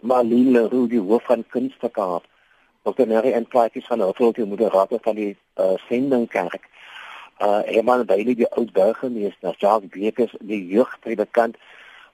Marlene 0.01 0.51
Leroux 0.51 0.89
die 0.89 1.01
hoof 1.01 1.23
van 1.23 1.45
kunstekaart 1.49 2.25
Dr. 2.85 3.07
Neri 3.09 3.31
en 3.31 3.47
Plaatjes 3.47 3.87
van 3.89 4.01
Hoofdrol 4.01 4.33
die 4.37 4.45
moderator 4.45 4.99
van 5.01 5.15
die 5.15 5.33
uh, 5.33 5.73
sendingkerk 5.87 6.69
uh 7.41 7.61
Herman 7.65 8.05
Bailey 8.05 8.35
die 8.35 8.51
oud 8.51 8.73
burgemeester 8.73 9.55
Jacques 9.57 9.89
Bekes 9.89 10.37
die 10.41 10.61
jeugpredikant 10.73 11.57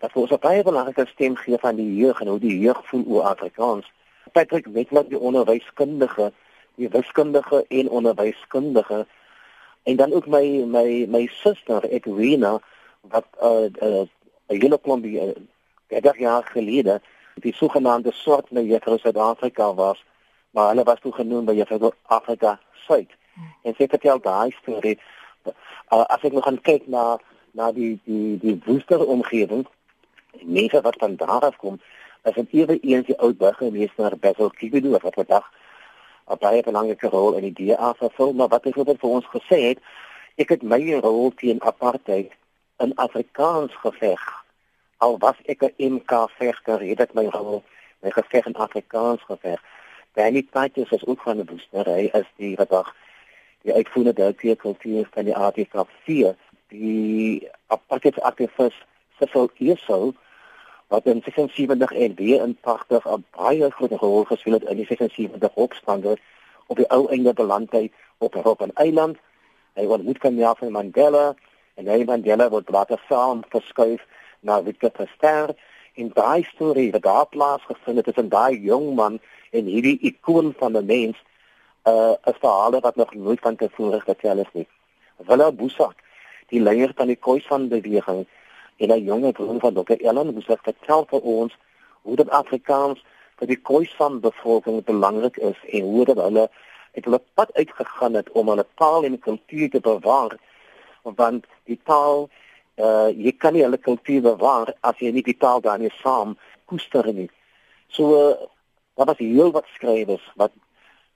vir 0.09 0.21
ons 0.21 0.31
'n 0.31 0.39
baie 0.41 0.63
belangrike 0.63 1.05
stem 1.07 1.35
gee 1.35 1.57
van 1.57 1.75
die 1.75 1.95
jeug 1.95 2.21
en 2.21 2.27
hoe 2.27 2.39
die 2.39 2.59
jeug 2.59 2.79
voel 2.89 3.03
oor 3.07 3.23
Afrikaans 3.23 3.91
Patrick 4.31 4.65
Wetland 4.65 5.09
die 5.09 5.19
onderwyskundige 5.19 6.31
die 6.75 6.89
wiskundige 6.89 7.65
en 7.67 7.89
onderwyskundige 7.89 9.05
en 9.83 9.95
dan 9.95 10.13
ook 10.13 10.27
my 10.27 10.63
my 10.65 11.05
my 11.09 11.27
suster 11.27 11.83
Edwina 11.83 12.59
wat 13.01 13.25
uh, 13.41 13.69
uh, 13.81 14.05
hele 14.47 14.79
klomp 14.79 15.03
die 15.03 15.19
uh, 15.21 15.35
30 15.87 16.17
jaar 16.17 16.43
gelede 16.43 17.01
die 17.35 17.53
sogenaamde 17.53 18.11
swart 18.11 18.51
na 18.51 18.61
Juffrou 18.61 18.97
Suid-Afrika 18.97 19.73
was 19.73 20.03
maar 20.51 20.67
hulle 20.67 20.83
was 20.83 20.99
toe 20.99 21.13
genoem 21.13 21.45
by 21.45 21.53
Juffrou 21.53 21.91
Afrika 22.03 22.59
Suid 22.85 23.09
hmm. 23.33 23.53
en 23.61 23.75
sy 23.77 23.87
vertel 23.87 24.21
daai 24.21 24.51
storie 24.61 24.97
uh, 25.45 26.05
as 26.05 26.23
ek 26.23 26.33
nog 26.33 26.43
gaan 26.49 26.61
kyk 26.61 26.87
na 26.87 27.19
na 27.51 27.71
die 27.71 27.99
die 28.05 28.37
die 28.39 28.57
woester 28.65 29.05
omgewing 29.05 29.67
mense 30.39 30.81
wat 30.81 30.95
van 30.99 31.15
daar 31.15 31.45
af 31.49 31.57
kom 31.57 31.79
as 32.21 32.35
'n 32.35 32.47
ewe 32.51 32.79
eens 32.79 33.05
die 33.05 33.19
ou 33.19 33.33
burgemeester 33.33 34.17
Basil 34.17 34.49
Kibidu 34.49 34.89
wat 34.89 35.13
vandag 35.13 35.51
'n 36.29 36.37
baie 36.39 36.61
belangrike 36.63 37.07
rol 37.07 37.33
in 37.33 37.53
die 37.53 37.57
DA 37.59 37.93
vervul, 37.93 38.33
maar 38.33 38.47
wat 38.47 38.63
hy 38.63 38.71
vir 38.71 38.97
ons 39.01 39.25
gesê 39.25 39.59
het, 39.69 39.79
ek 40.37 40.49
het 40.49 40.63
my 40.63 40.99
rol 41.03 41.31
teen 41.35 41.61
apartheid 41.61 42.31
in 42.79 42.95
Afrikaans 42.95 43.73
geveg. 43.83 44.21
Al 44.97 45.17
was 45.17 45.35
ek 45.45 45.61
'n 45.63 45.73
MK 45.93 46.29
vegter, 46.37 46.79
het 46.79 46.99
ek 46.99 47.13
my 47.13 47.25
rol 47.25 47.63
my 48.01 48.09
geveg 48.09 48.45
in 48.45 48.55
Afrikaans 48.55 49.21
geveg. 49.21 49.59
Danny 50.13 50.43
Patjes 50.43 50.91
is 50.91 51.05
ook 51.05 51.21
van 51.21 51.35
die 51.35 51.45
booster, 51.45 51.85
hy 51.85 52.09
is 52.13 52.29
die 52.35 52.55
vandag 52.55 52.95
die 53.61 53.73
uitvoerende 53.73 54.13
direkteur 54.13 54.55
van 55.11 55.25
die 55.25 55.35
ATKV, 55.35 56.33
die 56.67 57.49
apartheid 57.67 58.21
Cecil 59.21 59.49
Eeso 59.57 60.13
wat 60.87 61.05
in 61.05 61.21
76 61.23 61.91
en 61.91 62.15
weer 62.15 62.41
in 62.41 62.57
80 62.61 63.05
'n 63.05 63.25
baie 63.37 63.69
groot 63.71 63.91
rol 63.91 64.23
gespeel 64.23 64.53
het 64.53 64.63
in 64.63 64.77
die 64.77 64.85
76 64.85 65.53
opstande 65.53 66.17
op 66.67 66.77
die 66.77 66.89
ou 66.89 67.07
einde 67.07 67.33
beland 67.33 67.71
hy 67.71 67.91
op 68.17 68.33
Robben 68.33 68.73
Eiland. 68.73 69.17
Hy 69.73 69.85
word 69.85 70.03
moet 70.03 70.17
kan 70.17 70.35
ja 70.35 70.55
van 70.55 70.71
Mandela 70.71 71.35
en 71.75 71.87
hy 71.87 72.03
Mandela 72.03 72.49
word 72.49 72.69
later 72.69 73.01
saam 73.09 73.43
verskuif 73.49 74.01
na 74.39 74.63
Witwatersrand 74.63 75.55
in 75.93 76.11
daai 76.13 76.43
storie 76.43 76.91
wat 76.91 77.01
daar 77.01 77.27
plaasgevind 77.27 77.97
het 77.97 78.05
tussen 78.05 78.29
daai 78.29 78.59
jong 78.59 78.95
man 78.95 79.19
en 79.51 79.65
hierdie 79.65 79.99
ikoon 80.01 80.53
van 80.57 80.77
'n 80.77 80.85
mens 80.85 81.17
uh 81.87 82.13
'n 82.25 82.37
verhaal 82.39 82.79
wat 82.79 82.95
nog 82.95 83.13
nooit 83.13 83.39
van 83.39 83.55
tevore 83.55 84.01
vertel 84.01 84.37
is 84.37 84.51
nie. 84.53 84.67
Willa 85.17 85.51
Boesak, 85.51 85.95
die 86.47 86.61
leier 86.61 86.91
van 86.95 87.07
die 87.07 87.15
Khoisan 87.15 87.67
beweging 87.67 88.27
en 88.81 88.91
'n 88.91 89.03
jonge 89.03 89.31
broer 89.31 89.59
van 89.59 89.73
Dr. 89.73 89.97
Ellen 90.09 90.33
moes 90.33 90.45
dit 90.45 90.67
vertel 90.69 91.05
vir 91.11 91.21
ons 91.21 91.57
hoe 92.01 92.15
dit 92.15 92.29
Afrikaans 92.29 92.99
vir 93.37 93.47
die 93.47 93.61
Khoisan 93.67 94.19
bevolking 94.19 94.83
belangrik 94.85 95.37
is 95.37 95.59
en 95.69 95.81
hoe 95.81 96.05
dit 96.05 96.17
hulle 96.17 96.45
het 96.91 97.05
hulle 97.05 97.21
pad 97.33 97.53
uitgegaan 97.53 98.13
het 98.19 98.31
om 98.31 98.49
hulle 98.51 98.65
taal 98.75 99.03
en 99.03 99.19
kultuur 99.19 99.69
te 99.69 99.79
bewaar 99.79 100.37
want 101.03 101.45
die 101.69 101.79
taal 101.83 102.29
uh, 102.77 103.09
jy 103.09 103.33
kan 103.37 103.53
nie 103.53 103.63
hulle 103.65 103.77
kultuur 103.77 104.21
bewaar 104.21 104.73
as 104.81 104.97
jy 104.99 105.11
nie 105.11 105.25
die 105.25 105.37
taal 105.37 105.61
daarmee 105.61 105.93
saam 106.01 106.35
koester 106.65 107.13
nie. 107.13 107.29
So 107.87 108.17
uh, 108.17 108.35
wat 108.99 109.07
was 109.07 109.21
heel 109.21 109.51
wat 109.51 109.69
skrywers 109.75 110.25
wat 110.35 110.51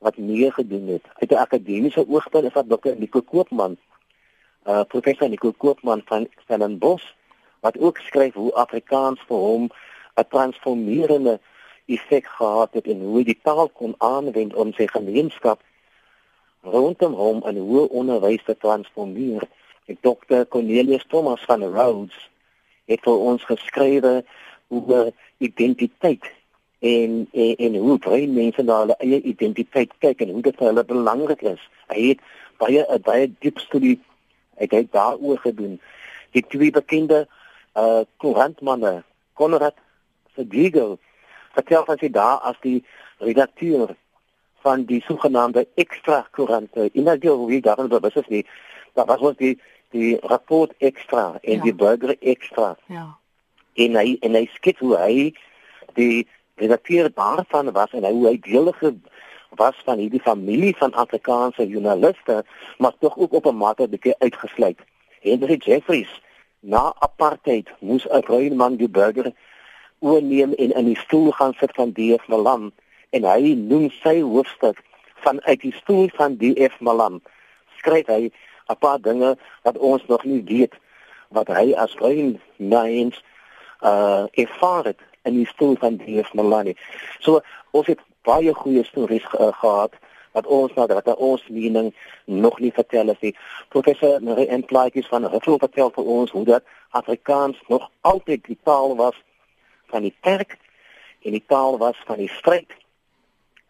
wat 0.05 0.17
meer 0.17 0.51
gedoen 0.53 0.87
het. 0.87 1.05
Uit 1.21 1.31
'n 1.31 1.43
akademiese 1.47 2.05
oogpunt 2.07 2.45
is 2.45 2.53
dat 2.53 2.69
Dr. 2.69 2.95
Nico 2.97 3.21
Koopman 3.21 3.77
uh 4.67 4.83
professor 4.83 5.29
Nico 5.29 5.51
Koopman 5.51 6.01
van 6.05 6.27
Stellenbosch 6.43 7.14
wat 7.65 7.77
ook 7.81 7.97
skryf 7.97 8.33
hoe 8.33 8.53
Afrikaans 8.53 9.21
vir 9.27 9.37
hom 9.49 9.69
'n 10.21 10.27
transformerende 10.29 11.39
effek 11.85 12.25
gehad 12.37 12.73
het 12.73 12.87
en 12.87 13.01
hoe 13.01 13.23
die 13.23 13.39
taal 13.41 13.69
kon 13.69 13.95
aanwend 13.97 14.53
om 14.53 14.73
sy 14.73 14.87
gemeenskap 14.87 15.59
rondom 16.61 17.13
hom 17.13 17.43
en 17.45 17.57
hoe 17.57 17.89
onderwys 17.89 18.43
te 18.45 18.57
transformeer. 18.57 19.43
Ek 19.85 20.01
dokter 20.01 20.47
Cornelius 20.47 21.05
Thomas 21.09 21.45
van 21.45 21.63
Rhodes 21.63 22.17
het 22.85 23.01
vir 23.05 23.17
ons 23.29 23.43
geskrywe 23.43 24.23
oor 24.67 25.11
identiteit 25.37 26.25
en 26.79 27.27
en, 27.31 27.55
en 27.55 27.75
hoe 27.75 27.97
baie 28.07 28.27
mense 28.27 28.63
na 28.63 28.79
hulle 28.83 28.97
eie 28.99 29.21
identiteit 29.21 29.93
kyk 30.05 30.21
en 30.21 30.33
hoe 30.37 30.41
dit 30.41 30.57
vir 30.57 30.67
hulle 30.71 30.83
belangrik 30.83 31.41
is. 31.41 31.61
Hy 31.93 32.09
het 32.09 32.21
baie 32.61 32.85
baie 33.09 33.29
diep 33.39 33.57
studie 33.59 33.97
ek 34.57 34.71
het 34.71 34.91
daaroor 34.91 35.41
gedoen. 35.43 35.79
Die 36.31 36.45
twee 36.49 36.71
bekende 36.71 37.25
uh 37.75 38.03
koerantmanne 38.17 39.03
Konrad 39.33 39.75
Verdiegel 40.33 40.97
vertel 41.55 41.85
van 41.85 41.97
sy 41.97 42.09
daar 42.09 42.39
as 42.43 42.57
die 42.61 42.83
redakteur 43.17 43.95
van 44.65 44.85
die 44.85 45.01
sogenaamde 45.05 45.67
ekstra 45.75 46.25
koerante. 46.31 46.89
In 46.93 47.07
die 47.19 47.31
wie 47.47 47.61
daarin 47.61 47.87
bewus 47.87 48.15
is 48.15 48.27
nie 48.27 48.45
daar 48.95 49.05
was 49.05 49.19
ook 49.19 49.37
die 49.37 49.59
die 49.89 50.17
rapport 50.21 50.73
ekstra 50.77 51.37
en 51.41 51.57
ja. 51.57 51.63
die 51.63 51.75
burger 51.75 52.15
ekstra 52.19 52.75
ja. 52.85 53.17
En 53.73 53.95
hy 53.95 54.15
en 54.23 54.35
hy 54.35 54.45
skets 54.53 54.79
hoe 54.79 54.95
hy 54.97 55.33
die 55.99 56.27
redakteur 56.55 57.11
daarvan 57.13 57.71
was 57.75 57.91
en 57.91 58.07
hy 58.07 58.11
hoe 58.15 58.27
hy 58.29 58.37
deelige 58.39 58.93
was 59.59 59.79
van 59.87 59.99
hierdie 59.99 60.23
familie 60.23 60.75
van 60.79 60.95
Afrikaanse 60.95 61.67
joernaliste 61.67 62.43
maar 62.77 62.95
tog 62.99 63.17
ook 63.17 63.33
op 63.33 63.45
'n 63.51 63.57
mate 63.57 63.87
bietjie 63.87 64.15
uitgesluit. 64.19 64.79
Henry 65.21 65.55
Jeffries 65.59 66.21
na 66.65 66.93
apartheid 67.07 67.67
moes 67.79 68.05
'n 68.09 68.21
bruin 68.27 68.55
man 68.55 68.77
die 68.81 68.89
burger 68.89 69.31
oorneem 69.99 70.53
en 70.53 70.71
in 70.71 70.85
die 70.85 70.97
stoel 70.97 71.31
gaan 71.31 71.53
sit 71.59 71.71
van 71.77 71.91
D.F. 71.93 72.27
Malan 72.27 72.71
en 73.09 73.23
hy 73.23 73.53
noem 73.53 73.89
sy 74.01 74.21
hoofstuk 74.21 74.81
vanuit 75.25 75.61
die 75.61 75.73
stoel 75.81 76.09
van 76.17 76.37
D.F. 76.41 76.79
Malan 76.79 77.21
skryf 77.77 78.07
hy 78.07 78.31
'n 78.69 78.79
paar 78.79 79.01
dinge 79.01 79.37
wat 79.63 79.77
ons 79.77 80.05
nog 80.07 80.23
nie 80.23 80.41
weet 80.43 80.73
wat 81.29 81.47
hy 81.47 81.73
as 81.73 81.93
bruin 81.93 82.39
mens 82.57 83.23
uh 83.81 84.25
ervaar 84.31 84.83
het 84.85 85.01
in 85.23 85.33
die 85.33 85.47
stoel 85.53 85.75
van 85.75 85.97
D.F. 85.97 86.33
Malan. 86.33 86.73
So 87.19 87.41
ons 87.71 87.87
het 87.87 88.01
baie 88.25 88.53
goeie 88.53 88.83
stories 88.83 89.25
uh, 89.39 89.53
gehad 89.53 89.93
wat 90.35 90.47
ons 90.51 90.73
nou 90.75 90.87
dat 90.87 91.07
ons 91.15 91.43
mening 91.47 91.93
nog 92.25 92.59
nie 92.59 92.71
vertel 92.75 93.09
is 93.13 93.21
nie. 93.23 93.33
Professor 93.73 94.19
Marie 94.23 94.47
Entlaikis 94.51 95.07
van 95.07 95.27
Huffel 95.31 95.59
vertel 95.63 95.91
vir 95.95 96.09
ons 96.17 96.33
hoe 96.35 96.43
dat 96.49 96.63
Afrikaans 96.99 97.61
nog 97.71 97.87
altyd 98.01 98.43
die 98.49 98.59
taal 98.63 98.95
was 98.99 99.15
van 99.93 100.03
die 100.03 100.15
kerk 100.27 100.57
en 101.25 101.37
die 101.37 101.43
taal 101.47 101.79
was 101.81 101.99
van 102.05 102.19
die 102.21 102.29
stryd, 102.29 102.75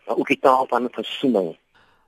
maar 0.06 0.18
ook 0.18 0.32
die 0.34 0.42
taal 0.42 0.66
van 0.70 0.90
versoening. 0.92 1.54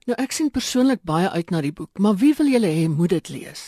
Nou 0.08 0.18
ek 0.24 0.34
sien 0.34 0.50
persoonlik 0.52 1.04
baie 1.08 1.30
uit 1.30 1.52
na 1.54 1.62
die 1.62 1.76
boek, 1.76 1.92
maar 2.00 2.18
wie 2.20 2.34
wil 2.38 2.50
julle 2.50 2.72
hê 2.72 2.88
moet 2.90 3.14
dit 3.14 3.30
lees? 3.36 3.68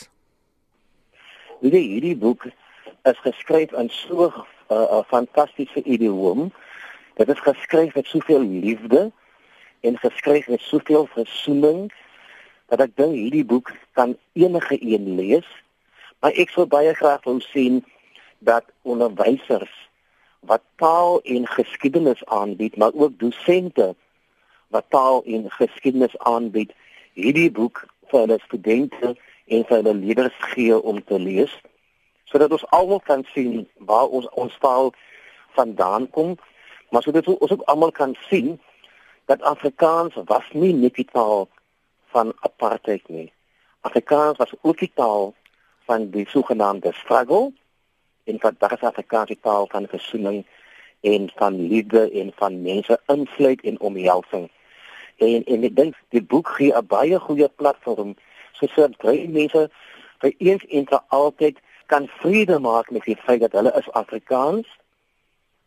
Die 1.61 1.75
hierdie 1.75 2.15
boek 2.17 2.47
is 3.07 3.21
geskryf 3.25 3.75
in 3.77 3.89
so 3.91 4.29
'n 4.29 4.33
uh, 4.73 4.77
uh, 4.79 5.03
fantastiese 5.07 5.83
idioom. 5.83 6.51
Dit 7.19 7.29
is 7.29 7.39
geskryf 7.39 7.95
met 7.95 8.07
soveel 8.07 8.41
liefde 8.41 9.11
en 9.81 9.97
geskryf 9.97 10.47
met 10.47 10.61
soveel 10.61 11.07
versoening 11.13 11.89
dat 12.69 12.83
ek 12.85 12.95
dink 12.95 13.15
hierdie 13.17 13.45
boek 13.45 13.71
kan 13.97 14.17
enige 14.33 14.77
een 14.79 15.15
lees. 15.15 15.47
Maar 16.19 16.35
ek 16.37 16.51
sou 16.53 16.65
baie 16.69 16.93
graag 16.93 17.23
wou 17.25 17.39
sien 17.51 17.81
dat 18.39 18.67
onderwysers 18.81 19.73
wat 20.47 20.63
taal 20.79 21.19
en 21.23 21.47
geskiedenis 21.47 22.21
aanbied, 22.25 22.77
maar 22.77 22.93
ook 22.93 23.17
dosente 23.19 23.95
wat 24.67 24.85
taal 24.89 25.23
en 25.25 25.49
geskiedenis 25.51 26.15
aanbied, 26.17 26.71
hierdie 27.13 27.51
boek 27.51 27.83
vir 28.11 28.23
hulle 28.23 28.39
studente 28.45 29.15
en 29.49 29.65
vir 29.65 29.75
hulle 29.81 29.95
leerders 29.97 30.37
gee 30.53 30.77
om 30.77 31.03
te 31.03 31.19
lees 31.19 31.55
sodat 32.29 32.51
ons 32.53 32.65
almal 32.77 33.01
kan 33.05 33.23
sien 33.33 33.63
waar 33.89 34.09
ons 34.13 34.27
ons 34.37 34.57
taal 34.61 34.91
vandaan 35.57 36.05
kom, 36.13 36.35
maar 36.93 37.01
sodat 37.01 37.27
ons 37.27 37.51
ook 37.51 37.65
almal 37.71 37.91
kan 37.91 38.15
sien 38.29 38.59
dat 39.29 39.41
Afrikaans 39.41 40.15
was 40.25 40.45
nie 40.51 40.73
net 40.73 40.95
die 40.97 41.05
taal 41.05 41.43
van 42.13 42.31
apartheid 42.39 43.09
nie. 43.13 43.27
Afrikaans 43.85 44.37
was 44.41 44.53
ook 44.61 44.79
die 44.81 44.91
taal 44.93 45.35
van 45.85 46.07
die 46.09 46.25
sogenaamde 46.29 46.93
struggle 46.97 47.51
en 48.23 48.39
van 48.39 48.55
daardie 48.57 48.87
Afrikaanse 48.89 49.37
taal 49.41 49.67
van 49.69 49.85
versoening 49.91 50.39
en 51.01 51.29
van 51.35 51.61
liefde 51.67 52.09
en 52.11 52.33
van 52.41 52.61
mense 52.61 52.99
insluit 53.05 53.61
en 53.61 53.79
omhelsing. 53.79 54.49
En 55.17 55.45
en 55.45 55.69
ek 55.69 55.75
dink 55.75 56.01
die 56.15 56.25
boek 56.33 56.49
gee 56.57 56.73
'n 56.73 56.89
baie 56.97 57.19
goeie 57.19 57.49
platform 57.61 58.17
sodat 58.57 58.97
baie 58.97 59.29
mense 59.29 59.69
vir 60.21 60.33
eens 60.37 60.65
en 60.65 60.89
vir 60.89 61.01
altyd 61.07 61.61
kan 61.85 62.09
vrede 62.17 62.59
maak 62.59 62.89
met 62.89 63.05
die 63.05 63.21
feit 63.25 63.45
dat 63.45 63.51
hulle 63.51 63.77
is 63.77 63.91
Afrikaans 63.91 64.67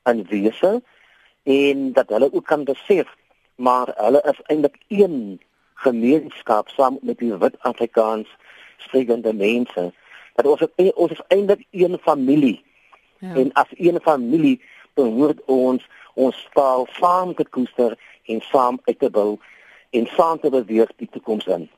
en 0.03 0.27
wese 0.27 0.83
en 1.43 1.93
dat 1.93 2.09
hulle 2.09 2.33
ook 2.33 2.47
kan 2.47 2.65
besef 2.65 3.07
maar 3.57 3.93
hulle 3.97 4.23
is 4.31 4.41
eintlik 4.47 4.79
een 4.89 5.41
gemeenskap 5.75 6.69
saam 6.69 6.99
met 7.03 7.19
die 7.19 7.35
wit 7.37 7.57
Afrikaans 7.59 8.29
sprekende 8.77 9.33
mense 9.33 9.93
dat 10.35 10.47
ons 10.47 10.61
het, 10.61 10.95
ons 10.95 11.11
is 11.11 11.25
eintlik 11.29 11.67
een 11.71 11.99
familie. 12.03 12.65
Ja. 13.19 13.35
En 13.35 13.53
as 13.53 13.69
een 13.71 14.01
familie 14.03 14.63
behoort 14.95 15.45
ons 15.47 15.89
ons 16.15 16.49
taal 16.53 16.87
saam 16.99 17.35
te 17.35 17.45
koester 17.49 17.97
en 18.29 18.41
saam 18.41 18.81
uit 18.85 18.99
te 18.99 19.11
bou 19.11 19.39
en 19.91 20.09
saam 20.17 20.41
te 20.41 20.51
beweeg 20.51 20.91
die 20.97 21.09
toekoms 21.11 21.47
in. 21.47 21.71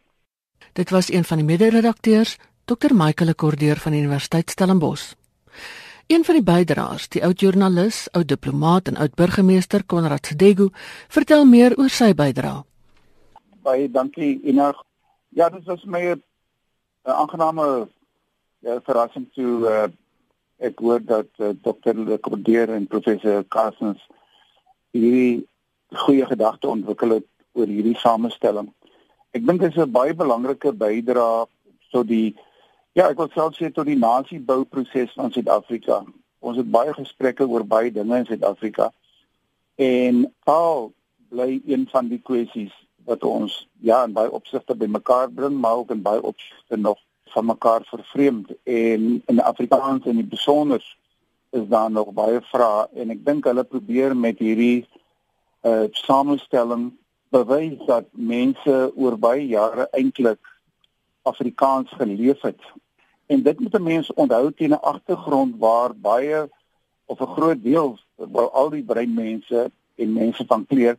Dit 0.72 0.90
was 0.90 1.10
een 1.12 1.24
van 1.24 1.36
die 1.36 1.46
mede-redakteurs, 1.46 2.36
Dr. 2.64 2.94
Michael 2.94 3.34
Kordeer 3.34 3.76
van 3.76 3.92
Universiteit 3.92 4.50
Stellenbosch. 4.50 5.14
Een 6.06 6.24
van 6.24 6.34
die 6.36 6.44
bydraers, 6.44 7.06
die 7.08 7.22
oud 7.24 7.40
joernalis, 7.40 8.10
oud 8.12 8.28
diplomaat 8.28 8.90
en 8.90 8.98
oud 9.00 9.14
burgemeester 9.16 9.84
Konrad 9.88 10.26
Sedegu, 10.26 10.68
vertel 11.08 11.46
meer 11.48 11.72
oor 11.80 11.88
sy 11.88 12.10
bydrae. 12.12 12.60
Baie 13.64 13.86
dankie 13.88 14.36
Ina. 14.44 14.74
Ja, 15.32 15.48
dit 15.48 15.64
was 15.64 15.84
my 15.84 16.02
'n 16.12 16.22
aangename 17.02 17.88
ja, 18.58 18.80
verrassing 18.84 19.32
toe 19.32 19.64
uh, 19.64 19.88
ek 20.58 20.78
hoor 20.78 21.00
dat 21.04 21.28
uh, 21.38 21.48
eh, 21.48 21.56
Dr. 21.62 22.18
Kordeer 22.18 22.68
en 22.68 22.86
professor 22.86 23.44
Karsens 23.44 24.00
hierdie 24.92 25.46
goeie 26.04 26.26
gedagte 26.26 26.68
ontwikkel 26.68 27.10
het 27.10 27.28
oor 27.52 27.66
hierdie 27.66 27.96
samestelling. 27.96 28.68
Ek 29.32 29.46
dink 29.46 29.60
dit 29.60 29.72
is 29.72 29.82
'n 29.82 29.90
baie 29.90 30.14
belangrike 30.14 30.72
bydrae 30.72 31.46
tot 31.90 32.06
die 32.06 32.36
ja, 32.94 33.08
ek 33.10 33.18
wil 33.18 33.30
self 33.34 33.56
sê 33.58 33.70
tot 33.74 33.88
die 33.90 33.98
nasiebouproses 33.98 35.14
van 35.18 35.32
Suid-Afrika. 35.34 36.02
Ons 36.44 36.60
het 36.60 36.70
baie 36.70 36.92
gesprekke 36.94 37.46
oor 37.46 37.64
baie 37.66 37.90
dinge 37.92 38.20
in 38.22 38.28
Suid-Afrika 38.28 38.90
en 39.82 40.20
al 40.46 40.92
bly 41.34 41.58
een 41.66 41.88
van 41.90 42.06
die 42.08 42.20
kwessies 42.22 42.74
wat 43.08 43.24
ons 43.26 43.64
ja 43.82 44.04
in 44.06 44.14
baie 44.14 44.30
opsigte 44.30 44.76
bymekaar 44.78 45.32
bring, 45.34 45.56
maar 45.60 45.80
ook 45.82 45.90
in 45.90 46.02
baie 46.02 46.22
opsigte 46.22 46.76
nog 46.76 47.00
van 47.34 47.46
mekaar 47.46 47.82
vervreemd 47.90 48.52
en 48.62 49.22
in 49.26 49.42
Afrikaans 49.42 50.06
en 50.06 50.18
in 50.18 50.28
besonder 50.28 50.84
is 51.50 51.66
daar 51.68 51.90
nog 51.90 52.12
baie 52.14 52.40
vrae 52.50 52.86
en 52.94 53.10
ek 53.10 53.24
dink 53.26 53.50
hulle 53.50 53.64
probeer 53.64 54.14
met 54.16 54.38
hierdie 54.38 54.86
uh 55.66 55.86
samestelling 56.04 56.92
bewys 57.34 57.80
dat 57.88 58.06
mense 58.12 58.74
oor 58.94 59.18
baie 59.18 59.46
jare 59.50 59.88
eintlik 59.90 60.38
Afrikaans 61.24 61.90
geleef 61.98 62.42
het. 62.46 62.60
En 63.26 63.42
dit 63.42 63.60
moet 63.60 63.74
'n 63.74 63.82
mens 63.82 64.12
onthou 64.12 64.52
teen 64.52 64.70
'n 64.70 64.84
agtergrond 64.92 65.54
waar 65.58 65.96
baie 65.96 66.48
of 67.04 67.20
'n 67.20 67.34
groot 67.36 67.62
deel 67.62 67.98
wel 68.16 68.50
al 68.52 68.70
die 68.70 68.84
breinmense 68.84 69.70
en 69.94 70.12
mense 70.12 70.44
van 70.46 70.66
kleur 70.66 70.96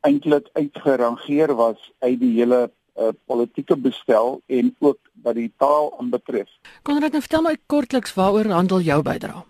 eintlik 0.00 0.48
uitgerangeer 0.52 1.54
was 1.54 1.92
uit 1.98 2.20
die 2.20 2.32
hele 2.38 2.70
uh, 2.96 3.08
politieke 3.24 3.76
bestel 3.76 4.40
en 4.46 4.74
ook 4.78 4.98
wat 5.22 5.34
die 5.34 5.52
taal 5.56 5.94
aanbetref. 5.98 6.50
Konrad, 6.82 7.10
nou 7.10 7.22
vertel 7.24 7.42
my 7.42 7.56
kortliks 7.66 8.14
waaroor 8.14 8.50
handel 8.52 8.80
jou 8.80 9.00
bydrae? 9.02 9.42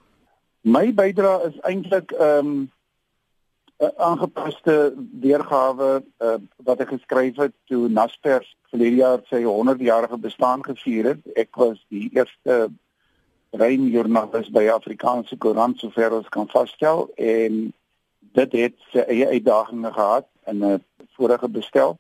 My 0.61 0.87
bydrae 0.95 1.51
is 1.51 1.61
eintlik 1.61 2.13
ehm 2.13 2.47
um, 2.47 2.73
'n 3.83 3.91
aangepaste 3.97 4.95
weergawe 5.21 6.05
uh, 6.19 6.35
wat 6.57 6.81
ek 6.81 6.89
geskryf 6.95 7.37
het 7.37 7.53
toe 7.67 7.89
Naspers 7.89 8.57
verlede 8.75 8.99
jaar 8.99 9.21
sy 9.31 9.45
100-jarige 9.47 10.19
bestaan 10.19 10.65
gevier 10.67 11.13
het. 11.13 11.23
Ek 11.39 11.55
was 11.61 11.79
die 11.95 12.09
eerste 12.17 12.73
rein 13.55 13.87
joernalis 13.87 14.51
by 14.51 14.67
Afrikaanse 14.73 15.39
koerant 15.39 15.79
sover 15.79 16.17
ons 16.17 16.31
kan 16.35 16.49
vasstel 16.51 17.07
en 17.15 17.69
dit 18.35 18.57
het 18.59 18.75
sy 18.91 19.05
eie 19.07 19.29
uitdagings 19.31 19.95
gehad 19.95 20.27
in 20.51 20.65
'n 20.65 20.83
vorige 21.15 21.49
bestel 21.49 21.99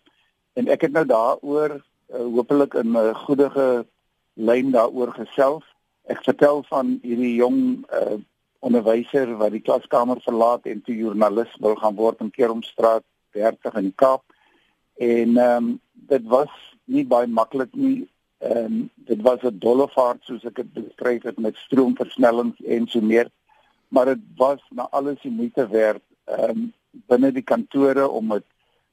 en 0.58 0.68
ek 0.68 0.88
het 0.88 0.92
nou 0.92 1.06
daaroor 1.06 1.78
uh, 1.78 2.26
hopelik 2.34 2.74
in 2.74 2.98
'n 2.98 3.14
goeie 3.14 3.86
lyn 4.34 4.70
daaroor 4.70 5.14
gesels. 5.14 5.64
Ek 6.10 6.24
vertel 6.24 6.64
van 6.68 6.98
hierdie 7.02 7.34
jong 7.34 7.86
uh, 7.86 8.18
onderwyser 8.58 9.36
wat 9.36 9.52
die 9.52 9.62
klaskamer 9.62 10.18
verlaat 10.20 10.66
en 10.66 10.82
toe 10.82 10.96
joernalis 10.96 11.54
wil 11.60 11.76
gaan 11.76 11.94
word 11.94 12.20
in 12.20 12.30
Keromstraat 12.30 13.04
30 13.32 13.74
in 13.74 13.82
die 13.82 13.96
Kaap. 13.96 14.22
En 14.98 15.38
ehm 15.38 15.64
um, 15.64 15.82
dit 15.94 16.26
was 16.26 16.50
nie 16.84 17.04
baie 17.06 17.26
maklik 17.26 17.74
nie. 17.74 18.08
Ehm 18.38 18.88
dit 18.94 19.20
was 19.22 19.42
'n 19.42 19.58
dolle 19.58 19.88
vaart 19.88 20.22
soos 20.22 20.44
ek 20.44 20.56
dit 20.56 20.72
beskryf 20.72 21.22
het 21.22 21.38
met 21.38 21.56
stroomversnellings 21.56 22.60
en 22.64 22.86
so 22.86 23.00
meer. 23.00 23.30
Maar 23.88 24.04
dit 24.04 24.24
was 24.36 24.60
na 24.70 24.88
alles 24.90 25.20
die 25.22 25.30
moeite 25.30 25.68
werd 25.68 26.02
ehm 26.24 26.50
um, 26.50 26.72
binne 27.06 27.32
die 27.32 27.42
kantore 27.42 28.08
om 28.08 28.26
met 28.26 28.44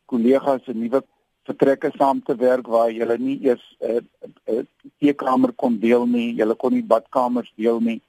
kollegas 0.06 0.68
'n 0.68 0.80
nuwe 0.80 1.04
vertrekke 1.44 1.92
saam 1.98 2.24
te 2.24 2.36
werk 2.36 2.68
waar 2.68 2.92
jy 2.92 3.18
nie 3.18 3.40
eers 3.42 3.78
'n 3.80 3.86
uh, 3.86 4.02
uh, 4.48 4.56
uh, 4.56 4.64
teekamer 5.00 5.52
kon 5.52 5.80
deel 5.80 6.06
nie, 6.06 6.36
jy 6.36 6.56
kon 6.56 6.74
nie 6.74 6.84
badkamers 6.84 7.54
deel 7.56 7.80
nie 7.80 8.02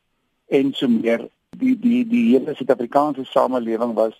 en 0.48 0.72
so 0.74 0.88
meer. 0.88 1.28
Die 1.56 1.78
die 1.78 2.04
die 2.08 2.26
hele 2.32 2.54
Suid-Afrikaanse 2.54 3.24
samelewing 3.24 3.94
was 3.94 4.14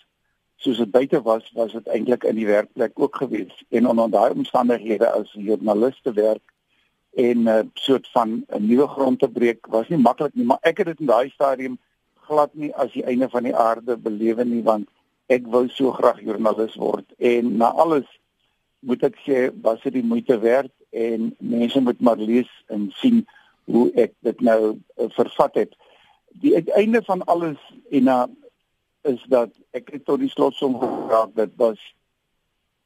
soos 0.63 0.79
dit 0.79 0.91
buite 0.91 1.21
was, 1.27 1.51
was 1.59 1.75
dit 1.75 1.91
eintlik 1.95 2.25
in 2.29 2.39
die 2.39 2.47
werkplek 2.47 2.99
ook 3.01 3.17
gewees. 3.25 3.55
En 3.71 3.89
onder 3.91 4.11
daai 4.11 4.33
omstandighede 4.33 5.11
as 5.11 5.35
joernaliste 5.35 6.13
werk 6.19 6.45
en 7.15 7.43
'n 7.43 7.49
uh, 7.49 7.61
soort 7.75 8.09
van 8.13 8.45
'n 8.49 8.67
nuwe 8.67 8.87
grond 8.89 9.19
te 9.19 9.29
breek 9.29 9.67
was 9.67 9.89
nie 9.89 9.99
maklik 9.99 10.35
nie, 10.35 10.45
maar 10.45 10.63
ek 10.63 10.79
het 10.79 10.87
dit 10.87 11.01
in 11.01 11.07
daai 11.07 11.31
stadium 11.31 11.79
glad 12.27 12.55
nie 12.55 12.75
as 12.75 12.93
die 12.93 13.05
einde 13.05 13.29
van 13.29 13.43
die 13.43 13.57
aarde 13.57 13.97
belewe 13.97 14.45
nie 14.45 14.63
want 14.63 14.89
ek 15.27 15.47
wou 15.47 15.69
so 15.69 15.93
graag 15.93 16.21
joernalis 16.21 16.75
word 16.75 17.05
en 17.19 17.57
na 17.57 17.69
alles 17.85 18.07
moet 18.81 19.03
ek 19.03 19.19
sê 19.27 19.51
was 19.63 19.83
dit 19.83 19.93
die 19.93 20.07
moeite 20.07 20.39
werd 20.39 20.73
en 20.91 21.35
mense 21.39 21.81
moet 21.81 22.01
maar 22.01 22.17
lees 22.17 22.51
en 22.67 22.91
sien 22.95 23.27
hoe 23.71 23.91
ek 23.95 24.15
dit 24.27 24.41
nou 24.41 24.61
uh, 24.75 25.09
vervat 25.17 25.55
het. 25.55 25.77
Die 26.43 26.55
uiteinde 26.55 27.03
van 27.07 27.25
alles 27.31 27.61
en 27.91 28.11
uh, 28.11 28.25
is 29.03 29.23
dat 29.29 29.51
ek 29.71 29.91
het 29.93 30.05
tot 30.05 30.21
die 30.23 30.31
slotsom 30.31 30.79
geraak 30.79 31.35
dat 31.35 31.55
was 31.57 31.81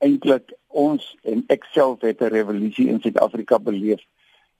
eintlik 0.04 0.52
ons 0.68 1.04
en 1.24 1.44
ek 1.52 1.64
self 1.72 2.00
het 2.00 2.20
'n 2.20 2.32
revolusie 2.32 2.88
in 2.88 3.00
Suid-Afrika 3.00 3.58
beleef. 3.58 4.00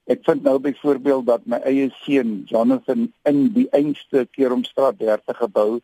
Ek 0.06 0.24
vind 0.24 0.42
nou 0.42 0.58
byvoorbeeld 0.58 1.26
dat 1.26 1.46
my 1.46 1.56
eie 1.56 1.90
seun 1.90 2.44
Jonathan 2.46 3.12
in 3.24 3.52
die 3.52 3.68
einste 3.70 4.26
Keromstraat 4.30 4.98
30 4.98 5.36
gebou 5.36 5.80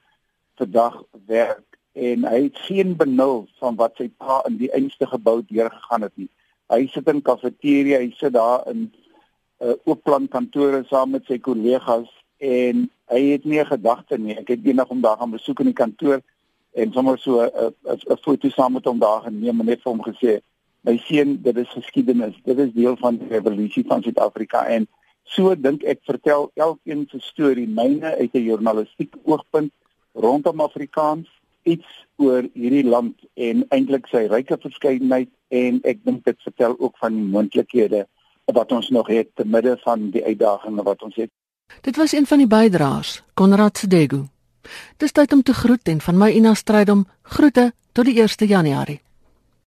vandag 0.54 1.02
werk 1.26 1.78
en 1.92 2.24
hy 2.24 2.42
het 2.42 2.58
geen 2.68 2.96
benul 2.96 3.48
van 3.58 3.76
wat 3.76 3.96
sy 3.96 4.08
pa 4.08 4.42
in 4.46 4.56
die 4.56 4.70
einste 4.72 5.06
gebou 5.06 5.42
deurgegaan 5.48 6.02
het 6.02 6.16
nie. 6.16 6.28
Hy 6.72 6.86
sit 6.86 7.08
in 7.08 7.22
kafeteria, 7.22 7.98
hy 7.98 8.14
sit 8.16 8.32
daar 8.32 8.62
in 8.70 8.78
'n 8.78 8.92
uh, 9.60 9.70
eh, 9.70 9.76
oopplan 9.84 10.28
kantore 10.28 10.84
saam 10.88 11.10
met 11.10 11.26
sy 11.26 11.38
kollegas 11.38 12.08
en 12.42 12.90
hy 13.12 13.20
het 13.32 13.44
nie 13.44 13.60
'n 13.60 13.66
gedagte 13.66 14.18
nie. 14.18 14.36
Ek 14.36 14.48
het 14.48 14.64
eendag 14.64 14.88
hom 14.88 15.00
daar 15.00 15.16
gaan 15.16 15.30
besoek 15.30 15.60
in 15.60 15.66
die 15.66 15.80
kantoor 15.82 16.22
en 16.74 16.92
sommer 16.92 17.18
so 17.18 17.40
'n 17.40 18.16
foto 18.22 18.48
saam 18.48 18.72
met 18.72 18.84
hom 18.84 18.98
daar 18.98 19.22
geneem 19.22 19.60
en 19.60 19.66
net 19.66 19.82
vir 19.82 19.92
hom 19.92 20.02
gesê: 20.02 20.40
"My 20.80 20.96
seun, 20.96 21.42
dit 21.42 21.56
is 21.56 21.68
geskiedenis. 21.68 22.34
Dit 22.44 22.58
is 22.58 22.72
deel 22.72 22.96
van 22.96 23.16
die 23.16 23.28
revolusie 23.28 23.84
van 23.86 24.02
Suid-Afrika 24.02 24.66
en 24.66 24.88
so 25.22 25.54
dink 25.54 25.82
ek 25.82 26.00
vertel 26.02 26.50
elkeen 26.54 27.06
se 27.10 27.20
storie 27.20 27.68
myne 27.68 28.16
uit 28.16 28.34
'n 28.34 28.44
journalistiek 28.44 29.14
oogpunt 29.24 29.72
rondom 30.12 30.60
Afrikaans 30.60 31.28
iets 31.62 32.06
oor 32.16 32.42
hierdie 32.54 32.88
land 32.88 33.14
en 33.34 33.64
eintlik 33.68 34.06
sy 34.06 34.26
ryke 34.26 34.58
verskeidenheid 34.58 35.28
en 35.48 35.80
ek 35.84 36.04
dink 36.04 36.24
dit 36.24 36.42
vertel 36.42 36.74
ook 36.78 36.98
van 36.98 37.14
die 37.14 37.30
moontlikhede 37.34 38.06
wat 38.52 38.72
ons 38.72 38.88
nog 38.90 39.06
het 39.06 39.30
te 39.34 39.44
midde 39.44 39.76
van 39.84 40.10
die 40.10 40.24
uitdagings 40.24 40.82
wat 40.82 41.02
ons 41.02 41.16
het. 41.16 41.30
Dit 41.80 41.96
was 41.96 42.12
een 42.12 42.26
van 42.26 42.38
die 42.38 42.46
bydraers, 42.46 43.22
Konrad 43.34 43.78
Sedegu. 43.78 44.26
Dis 44.96 45.12
tyd 45.12 45.32
om 45.32 45.42
te 45.42 45.54
groet 45.54 45.88
en 45.88 46.00
van 46.00 46.18
my 46.18 46.30
Ina 46.30 46.54
Strydom 46.54 47.06
groete 47.22 47.72
tot 47.92 48.04
die 48.04 48.20
1 48.20 48.46
Januarie. 48.46 49.00